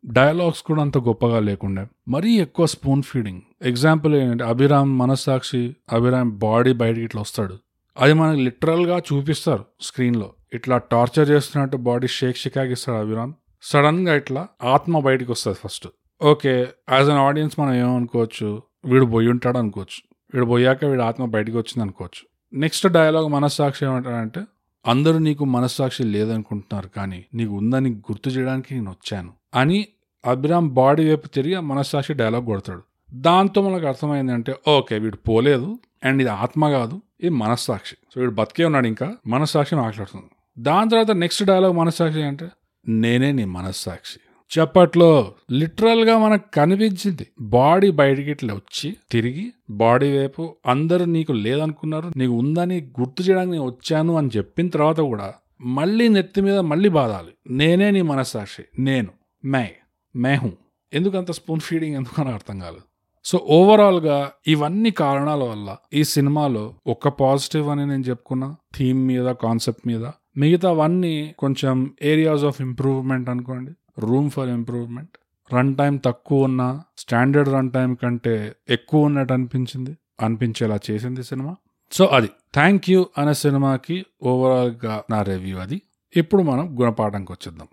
డయలాగ్స్ 0.04 0.62
కూడా 0.62 0.82
అంత 0.82 0.98
గొప్పగా 0.98 1.38
లేకుండా. 1.40 1.88
మరీ 2.08 2.38
ఎక్కువ 2.38 2.66
స్పూన్ 2.66 3.02
ఫీడింగ్ 3.02 3.42
ఎగ్జాంపుల్ 3.62 4.14
ఏంటంటే 4.14 4.44
అభిరామ్ 4.44 4.98
మనస్సాక్షి 4.98 5.76
అభిరామ్ 5.92 6.32
బాడీ 6.38 6.72
బయటకి 6.72 7.00
ఇట్లా 7.00 7.20
వస్తాడు. 7.20 7.58
అది 7.96 8.12
మనకి 8.12 8.40
లిటరల్గా 8.40 8.98
చూపిస్తారు 8.98 9.64
స్క్రీన్లో 9.80 10.32
ఇట్లా 10.52 10.76
టార్చర్ 10.78 11.30
చేస్తున్నట్టు 11.30 11.76
బాడీ 11.76 12.06
షేక్ 12.06 12.36
షికాగిస్తాడు 12.36 12.98
అభిరామ్. 12.98 13.32
సడన్గా 13.62 14.14
ఇట్లా 14.14 14.48
ఆత్మ 14.62 14.98
బయటకు 14.98 15.32
వస్తుంది 15.32 15.58
first 15.64 15.86
okay 16.22 16.68
as 16.92 17.10
an 17.10 17.18
audience 17.18 17.60
మనం 17.60 17.74
ఏమనుకోవచ్చు? 17.74 18.62
వీడు 18.84 19.06
పోయి 19.06 19.28
ఉంటాడు 19.28 19.58
అనుకోవచ్చు 19.58 20.00
వీడు 20.34 20.46
పోయాక 20.46 20.84
వీడు 20.84 21.02
ఆత్మ 21.02 21.24
బయటకు 21.24 21.56
వచ్చింది 21.58 21.82
అనుకోవచ్చు 21.82 22.22
నెక్స్ట్ 22.52 22.86
డయలాగ్ 22.88 23.28
మనస్సాక్షి 23.28 23.84
ఏమంటాడంటే 23.84 24.40
అందరూ 24.86 25.18
నీకు 25.18 25.44
మనస్సాక్షి 25.44 26.02
లేదనుకుంటున్నారు 26.02 26.88
కానీ 26.88 27.24
నీకు 27.34 27.54
ఉందని 27.54 27.90
గుర్తు 27.90 28.28
చేయడానికి 28.28 28.74
నేను 28.74 28.90
వచ్చాను. 28.90 29.32
అని 29.54 29.86
అభిరామ్ 30.26 30.70
బాడీ 30.70 31.08
వైపు 31.08 31.28
తిరిగి 31.28 31.60
మనస్సాక్షి 31.60 32.12
డైలాగ్ 32.12 32.46
కొడతాడు. 32.46 32.82
దాంతో 33.14 33.68
మనకు 33.68 33.86
అర్థమైందంటే 33.86 34.54
ఓకే 34.68 34.98
వీడు 34.98 35.16
పోలేదు 35.16 35.78
అండ్ 36.04 36.22
ఇది 36.22 36.30
ఆత్మ 36.30 36.70
కాదు 36.70 37.02
ఇది 37.20 37.28
మనస్సాక్షి. 37.28 37.96
సో 38.14 38.20
వీడు 38.20 38.32
బతికే 38.32 38.64
ఉన్నాడు 38.64 38.86
ఇంకా 38.86 39.16
మనస్సాక్షి 39.26 39.74
మాట్లాడుతుంది 39.74 40.26
దాని 40.58 40.90
తర్వాత 40.90 41.10
నెక్స్ట్ 41.10 41.44
డైలాగ్ 41.44 41.76
మనస్సాక్షి 41.76 42.22
అంటే 42.22 42.48
నేనే 42.88 43.32
నీ 43.32 43.44
మనస్సాక్షి. 43.44 44.20
చెప్పట్లో 44.58 45.34
లిటరల్గా 45.52 46.18
మనకు 46.18 46.50
కనిపించింది. 46.54 47.26
బాడీ 47.40 47.90
బయటికి 47.90 48.30
ఇట్లా 48.30 48.54
వచ్చి 48.54 48.96
తిరిగి 49.10 49.52
బాడీ 49.70 50.18
వైపు 50.18 50.56
అందరూ 50.66 51.04
నీకు 51.04 51.32
లేదనుకున్నారు 51.32 52.12
నీకు 52.16 52.32
ఉందని 52.32 52.90
గుర్తు 53.00 53.22
చేయడానికి 53.22 53.52
నేను 53.52 53.66
వచ్చాను 53.66 54.16
అని 54.16 54.30
చెప్పిన 54.36 54.68
తర్వాత 54.68 55.00
కూడా 55.00 55.34
మళ్ళీ 55.60 56.08
నెత్తి 56.08 56.40
మీద 56.40 56.58
మళ్ళీ 56.58 56.88
బాధాలి. 56.88 57.54
నేనే 57.54 57.90
నీ 57.90 58.02
మనస్సాక్షి. 58.02 58.62
నేను. 58.78 59.08
మే. 59.44 59.72
మేహు. 60.16 60.52
ఎందుకు 60.92 61.16
అంత 61.16 61.30
స్పూన్ 61.30 61.60
ఫీడింగ్ 61.60 61.96
ఎందుకు 61.96 62.22
అని 62.22 62.30
అర్థం 62.30 62.58
కాలేదు. 62.58 62.82
సో 63.24 63.46
ఓవరాల్గా 63.50 64.32
ఇవన్నీ 64.46 64.90
కారణాల 64.90 65.44
వల్ల 65.44 65.76
ఈ 65.94 66.04
సినిమాలో 66.04 66.74
ఒక 66.86 67.08
పాజిటివ్ 67.08 67.68
అని 67.68 67.86
నేను 67.86 68.02
చెప్పుకున్నా 68.02 68.56
థీమ్ 68.76 69.06
మీద 69.06 69.32
కాన్సెప్ట్ 69.32 69.88
మీద 69.88 70.06
మిగతావన్నీ 70.36 71.34
కొంచెం 71.38 71.94
ఏరియాస్ 72.02 72.44
ఆఫ్ 72.44 72.60
ఇంప్రూవ్మెంట్ 72.60 73.30
అనుకోండి. 73.30 73.72
Room 73.98 74.30
for 74.30 74.48
improvement. 74.48 75.10
Run 75.54 75.76
time 75.76 75.96
తక్కువ 75.96 76.44
ఉన్న 76.44 76.82
స్టాండర్డ్ 76.98 77.52
రన్ 77.52 77.70
టైం 77.70 77.94
కంటే 77.94 78.52
ఎక్కువ 78.70 79.04
ఉన్నట్టు 79.04 79.32
అనిపించింది. 79.32 79.96
అనిపించేలా 80.20 80.78
చేసింది 80.90 81.24
సినిమా. 81.24 81.56
సో 81.92 82.04
అది 82.04 82.26
థ్యాంక్ 82.26 82.90
యూ 82.90 83.06
అనే 83.18 83.34
సినిమాకి 83.34 84.06
ఓవరాల్గా 84.22 85.02
నా 85.10 85.22
రివ్యూ 85.22 85.58
అది. 85.58 85.82
ఇప్పుడు 86.16 86.42
మనం 86.42 86.80
గుణపాఠంకి 86.80 87.32
వచ్చేద్దాం. 87.32 87.68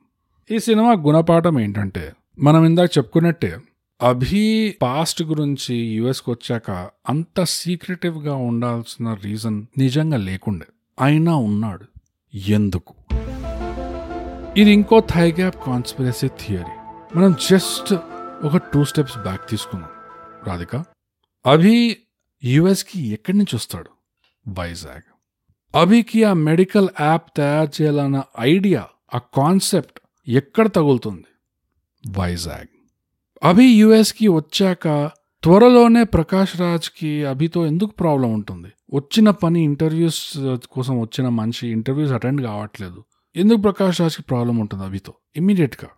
ఈ 0.52 0.60
సినిమా 0.60 0.92
గుణపాఠం 0.92 1.60
ఏంటంటే 1.60 2.14
మనం 2.40 2.66
ఇందాక 2.66 2.98
చెప్పుకున్నట్టే 2.98 3.58
అభి 4.02 4.76
పాస్ట్ 4.82 5.24
గురించి 5.24 5.76
యుఎస్కి 5.76 6.32
వచ్చాక 6.32 6.90
అంత 7.10 7.44
సీక్రెటివ్గా 7.44 8.36
ఉండాల్సిన 8.36 9.18
రీజన్ 9.24 9.66
నిజంగా 9.78 10.18
లేకుండే. 10.18 10.66
అయినా 11.02 11.36
ఉన్నాడు. 11.36 11.86
ఎందుకు? 12.36 12.94
ఇది 14.58 14.72
ఇంకో 14.72 15.00
థై 15.00 15.32
గ్యాప్ 15.32 15.56
కాన్స్పిరసీ 15.68 16.28
థియరీ 16.28 16.76
మనం 17.18 17.36
జస్ట్ 17.50 17.94
ఒక 18.46 18.58
టూ 18.58 18.84
స్టెప్స్ 18.84 19.18
బ్యాక్ 19.18 19.50
తీసుకున్నాం. 19.50 19.90
రాధిక 20.48 20.76
అభి 21.46 21.98
యుఎస్కి 22.44 23.08
ఎక్కడి 23.08 23.38
నుంచి 23.38 23.56
వస్తాడు? 23.56 23.90
వైజాగ్. 24.48 25.02
అభికి 25.76 26.24
ఆ 26.24 26.34
మెడికల్ 26.34 26.90
యాప్ 27.02 27.38
తయారు 27.38 27.82
చేయాలన్న 27.82 28.24
ఐడియా 28.40 28.88
ఆ 29.16 29.18
కాన్సెప్ట్ 29.18 30.00
ఎక్కడ 30.28 30.68
తగులుతుంది? 30.68 31.26
వైజాగ్. 32.20 32.68
అభి 33.44 33.66
యుఎస్కి 33.66 34.28
వచ్చాక 34.28 35.12
త్వరలోనే 35.44 36.04
ప్రకాష్ 36.04 36.60
రాజ్కి 36.60 37.26
అభితో 37.26 37.66
ఎందుకు 37.66 37.90
ప్రాబ్లం 37.90 38.34
ఉంటుంది? 38.34 38.68
వచ్చిన 38.94 39.30
పని 39.30 39.64
ఇంటర్వ్యూస్ 39.64 40.58
కోసం 40.72 41.00
వచ్చిన 41.00 41.30
మనిషి 41.30 41.68
ఇంటర్వ్యూస్ 41.68 42.14
అటెండ్ 42.14 42.42
కావట్లేదు. 42.42 43.04
ఎందుకు 43.36 43.62
ప్రకాష్ 43.62 44.02
రాజ్కి 44.02 44.22
ప్రాబ్లం 44.22 44.58
ఉంటుంది 44.58 44.84
అభితో? 44.84 45.14
ఇమ్మీడియట్గా 45.36 45.90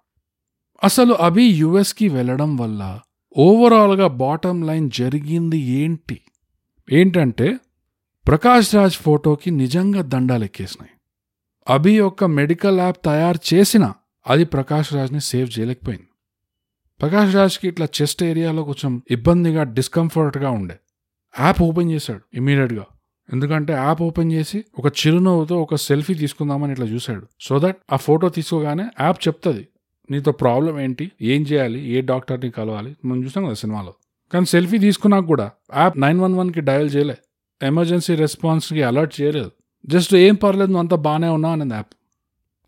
అసలు 0.84 1.14
అభి 1.14 1.44
యుఎస్కి 1.44 2.08
వెళ్ళడం 2.08 2.58
వల్ల 2.58 3.00
ఓవరాల్గా 3.38 4.08
బాటమ్ 4.08 4.68
లైన్ 4.68 4.92
జరిగింది 4.92 5.58
ఏంటి? 5.58 6.22
ఏంటంటే 6.92 7.58
ప్రకాష్ 8.28 8.76
రాజ్ 8.76 8.94
ఫోటోకి 8.94 9.52
నిజంగా 9.52 10.02
దండాలు 10.02 10.44
ఎక్కేసినాయి. 10.44 10.92
అభి 11.68 11.98
యొక్క 11.98 12.24
మెడికల్ 12.24 12.80
యాప్ 12.80 13.06
తయారు 13.06 13.56
చేసిన 13.56 13.94
అది 14.28 14.46
ప్రకాష్ 14.46 14.94
రాజ్ని 14.94 15.22
సేవ్ 15.22 15.60
చేయలేకపోయింది. 15.60 16.08
ప్రకాష్ 17.02 17.36
రాజ్కి 17.36 17.68
ఇట్లా 17.68 17.88
చెస్ట్ 18.02 18.24
ఏరియాలో 18.24 18.64
కొంచెం 18.64 19.02
ఇబ్బందిగా 19.12 19.64
డిస్కంఫర్ట్గా 19.64 20.50
ఉండే. 20.50 20.80
యాప్ 21.40 21.62
ఓపెన్ 21.62 21.92
చేశాడు 21.92 22.22
ఇమీడియట్గా 22.34 22.86
ఎందుకంటే 23.34 23.74
యాప్ 23.74 24.02
ఓపెన్ 24.02 24.32
చేసి 24.32 24.66
ఒక 24.80 24.88
చిరునవ్వుతో 24.88 25.62
ఒక 25.62 25.76
సెల్ఫీ 25.76 26.14
తీసుకుందామని 26.14 26.72
ఇట్లా 26.72 26.86
చూశాడు. 26.86 27.28
సో 27.42 27.60
దట్ 27.60 27.78
ఆ 27.92 27.96
ఫోటో 27.96 28.30
తీసుకోగానే 28.30 28.86
యాప్ 29.02 29.28
చెప్తుంది 29.28 29.68
నీతో 30.12 30.32
ప్రాబ్లం 30.32 30.80
ఏంటి? 30.80 31.12
ఏం 31.22 31.42
చేయాలి? 31.42 31.80
ఏ 31.90 32.02
డాక్టర్ని 32.02 32.52
కలవాలి? 32.52 32.96
మనం 33.06 33.24
చూసాం 33.24 33.46
కదా 33.46 33.54
సినిమాలో. 33.54 33.94
కానీ 34.34 34.46
సెల్ఫీ 34.46 34.78
తీసుకున్నాక 34.78 35.26
కూడా 35.26 35.52
యాప్ 35.76 36.00
నైన్ 36.00 36.20
వన్ 36.20 36.36
వన్కి 36.36 36.62
డయల్ 36.62 36.96
చేయలే. 36.96 37.18
ఎమర్జెన్సీ 37.64 38.16
రెస్పాన్స్కి 38.16 38.84
అలర్ట్ 38.84 39.22
చేయలేదు. 39.22 39.52
జస్ట్ 39.86 40.16
ఏం 40.16 40.36
పర్లేదు 40.36 40.68
నువ్వు 40.68 40.80
అంతా 40.80 40.96
బాగానే 40.96 41.28
ఉన్నావు 41.28 41.54
అనేది 41.54 41.74
యాప్. 41.74 41.94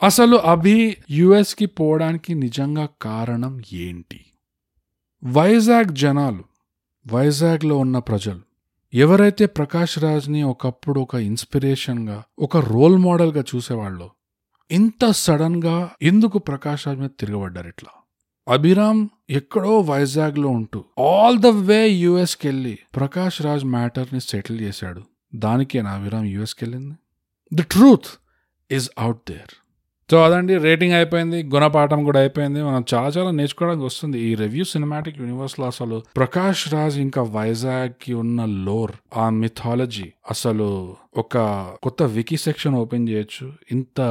అసలు 0.04 0.36
అభి 0.36 0.98
యుఎస్కి 1.12 1.66
పోవడానికి 1.66 2.36
నిజంగా 2.36 2.90
కారణం 3.02 3.62
ఏంటి? 3.74 4.20
వైజాగ్ 5.26 5.96
జనాలు 5.96 6.44
వైజాగ్లో 7.08 7.78
ఉన్న 7.78 7.98
ప్రజలు 8.00 8.40
ఎవరైతే 8.96 9.46
ప్రకాష్ 9.46 10.00
రాజ్ని 10.00 10.44
ఒకప్పుడు 10.44 11.00
ఒక 11.00 11.16
ఇన్స్పిరేషన్గా 11.16 12.24
ఒక 12.40 12.58
రోల్ 12.58 12.98
మోడల్గా 12.98 13.44
చూసేవాళ్ళు 13.56 14.10
ఇంత 14.72 15.12
సడన్గా 15.12 15.92
ఎందుకు 16.02 16.38
ప్రకాష్ 16.40 16.88
రాజ్ 16.88 17.00
మీద 17.00 17.10
తిరగబడ్డారు 17.20 17.68
ఇట్లా? 17.68 17.90
అభిరామ్ 18.48 19.08
ఎక్కడో 19.30 19.80
వైజాగ్లో 19.80 20.50
ఉంటూ 20.50 20.86
ఆల్ 21.00 21.40
ద 21.40 21.46
వే 21.46 21.88
యుఎస్కి 21.88 22.48
వెళ్ళి 22.48 22.80
ప్రకాష్ 22.96 23.42
రాజ్ 23.42 23.66
మ్యాటర్ని 23.66 24.22
సెటిల్ 24.22 24.62
చేశాడు. 24.62 25.02
దానికేనా 25.36 25.92
అభిరామ్ 25.92 26.26
యుఎస్కి 26.26 26.66
వెళ్ళింది 26.66 26.96
the 27.54 27.62
truth 27.62 28.06
is 28.72 28.90
out 29.00 29.22
there. 29.30 29.65
So 30.12 30.24
అదండి 30.24 30.58
రేటింగ్ 30.58 30.94
అయిపోయింది 30.94 31.44
గుణపాఠం 31.44 32.04
కూడా 32.04 32.20
అయిపోయింది. 32.20 32.64
మనం 32.64 32.86
చాలా 32.94 33.08
చాలా 33.08 33.32
నేర్చుకోవడానికి 33.32 33.86
వస్తుంది. 33.86 34.20
ఈ 34.20 34.36
రివ్యూ 34.36 34.64
సినిమాటిక్ 34.64 35.20
యూనివర్స్లో 35.20 35.66
అసలు 35.66 36.04
ప్రకాష్ 36.18 36.74
రాజ్ 36.74 37.00
ఇంకా 37.00 37.22
వైజాగ్కి 37.22 38.14
ఉన్న 38.14 38.46
లోర్ 38.46 38.92
ఆ 39.18 39.30
మిథాలజీ 39.30 40.12
అసలు 40.32 40.96
ఒక 41.18 41.38
కొత్త 41.84 42.04
వికీ 42.04 42.38
సెక్షన్ 42.38 42.76
ఓపెన్ 42.76 43.10
చేయొచ్చు. 43.10 43.52
ఇంత 43.72 44.02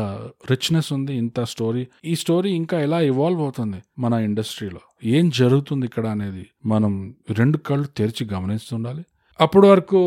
రిచ్నెస్ 0.51 0.93
ఉంది 0.93 1.15
ఇంత 1.15 1.41
స్టోరీ 1.41 1.87
ఈ 2.05 2.15
స్టోరీ 2.15 2.51
ఇంకా 2.51 2.81
ఎలా 2.81 3.01
ఇవాల్వ్ 3.01 3.41
అవుతుంది 3.41 3.77
మన 3.99 4.13
ఇండస్ట్రీలో? 4.13 4.81
ఏం 5.05 5.31
జరుగుతుంది 5.31 5.87
ఇక్కడ 5.87 6.07
అనేది 6.07 6.47
మనం 6.67 7.15
రెండు 7.31 7.59
కళ్ళు 7.59 7.87
తెరిచి 7.87 8.27
గమనిస్తుండాలి. 8.33 9.05
అప్పటి 9.41 9.67
వరకు 9.67 10.01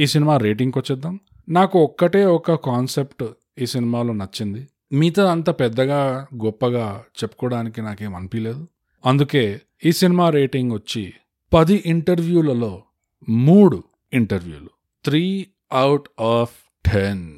ఈ 0.00 0.06
సినిమా 0.06 0.36
రేటింగ్కి 0.36 0.78
వచ్చేద్దాం 0.78 1.20
నాకు 1.48 1.78
ఒక్కటే 1.78 2.24
ఒక 2.24 2.52
కాన్సెప్ట్ 2.52 3.24
ఈ 3.58 3.66
సినిమాలో 3.66 4.12
నచ్చింది. 4.12 4.66
మిగతా 4.92 5.32
అంత 5.32 5.50
పెద్దగా 5.50 6.26
గొప్పగా 6.44 7.02
చెప్పుకోవడానికి 7.22 7.82
నాకేం 7.82 8.14
అనిపించలేదు 8.14 8.68
అందుకే 9.06 9.60
ఈ 9.84 9.92
సినిమా 9.92 10.30
రేటింగ్ 10.30 10.72
వచ్చి 10.72 11.12
పది 11.52 11.82
ఇంటర్వ్యూలలో 11.86 12.82
మూడు 13.28 13.84
ఇంటర్వ్యూలు. 14.12 14.70
Three 15.04 15.46
out 15.72 16.08
of 16.20 16.54
ten. 16.92 17.32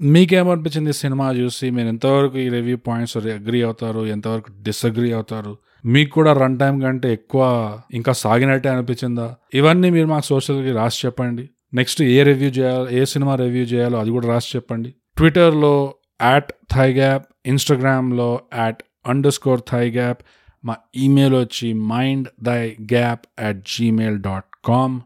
మీకేమనిపించింది 0.00 0.92
cinema 0.92 1.32
చూసి? 1.32 1.70
మీరు 1.70 1.88
ఎంతవరకు 1.88 2.38
ఈ 2.38 2.48
రివ్యూ 2.48 2.76
పాయింట్స్ 2.76 3.16
అగ్రీ 3.16 3.62
అవుతారు? 3.62 4.06
ఎంతవరకు 4.06 4.52
డిసగ్రీ 4.62 5.12
అవుతారు? 5.12 5.56
మీకు 5.84 6.10
కూడా 6.10 6.32
రన్ 6.32 6.58
టైం 6.58 6.80
కంటే 6.80 7.12
ఎక్కువ 7.12 7.80
ఇంకా 7.94 8.12
సాగినట్టే 8.12 8.68
అనిపించిందా? 8.68 9.34
ఇవన్నీ 9.54 9.90
మీరు 9.90 10.06
మాకు 10.06 10.24
సోషల్కి 10.24 10.72
రాసి 10.72 11.06
చెప్పండి. 11.06 11.50
నెక్స్ట్ 11.74 12.02
ఏ 12.02 12.22
రివ్యూ 12.22 12.50
చేయాలో 12.50 12.90
ఏ 12.90 13.04
సినిమా 13.04 13.34
రివ్యూ 13.34 13.64
చేయాలో 13.64 13.98
అది 13.98 14.10
కూడా 14.10 14.28
రాసి 14.28 14.56
చెప్పండి. 14.56 14.94
ట్విట్టర్లో 15.16 15.94
యాట్ 16.20 16.52
థై 16.72 16.92
గ్యాప్ 16.92 17.26
ఇన్స్టాగ్రామ్లో 17.46 18.40
at 18.54 18.82
under 19.06 19.32
score 19.32 19.60
thigh 19.70 19.90
gap 19.90 20.18
మా 20.64 20.76
ఈమెయిల్ 20.96 21.34
వచ్చి 21.34 21.72
mind 21.72 22.28
thigh 22.42 22.76
gap 22.92 23.26
at 23.40 23.68
gmail 23.68 24.18
dot 24.18 24.46
com 24.64 25.00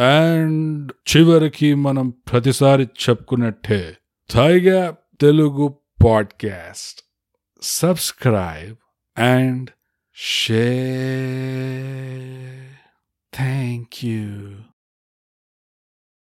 and 0.00 0.92
చివరికి 1.10 1.74
మనం 1.74 2.10
ప్రతిసారి 2.10 2.88
చెప్పుకున్నట్టే 3.02 3.96
thigh 4.30 4.60
gap 4.60 5.20
Telugu 5.20 5.78
podcast 6.04 7.02
subscribe 7.62 8.76
and 9.16 9.70
share 10.16 10.68
thank 13.32 14.04
you 14.04 14.54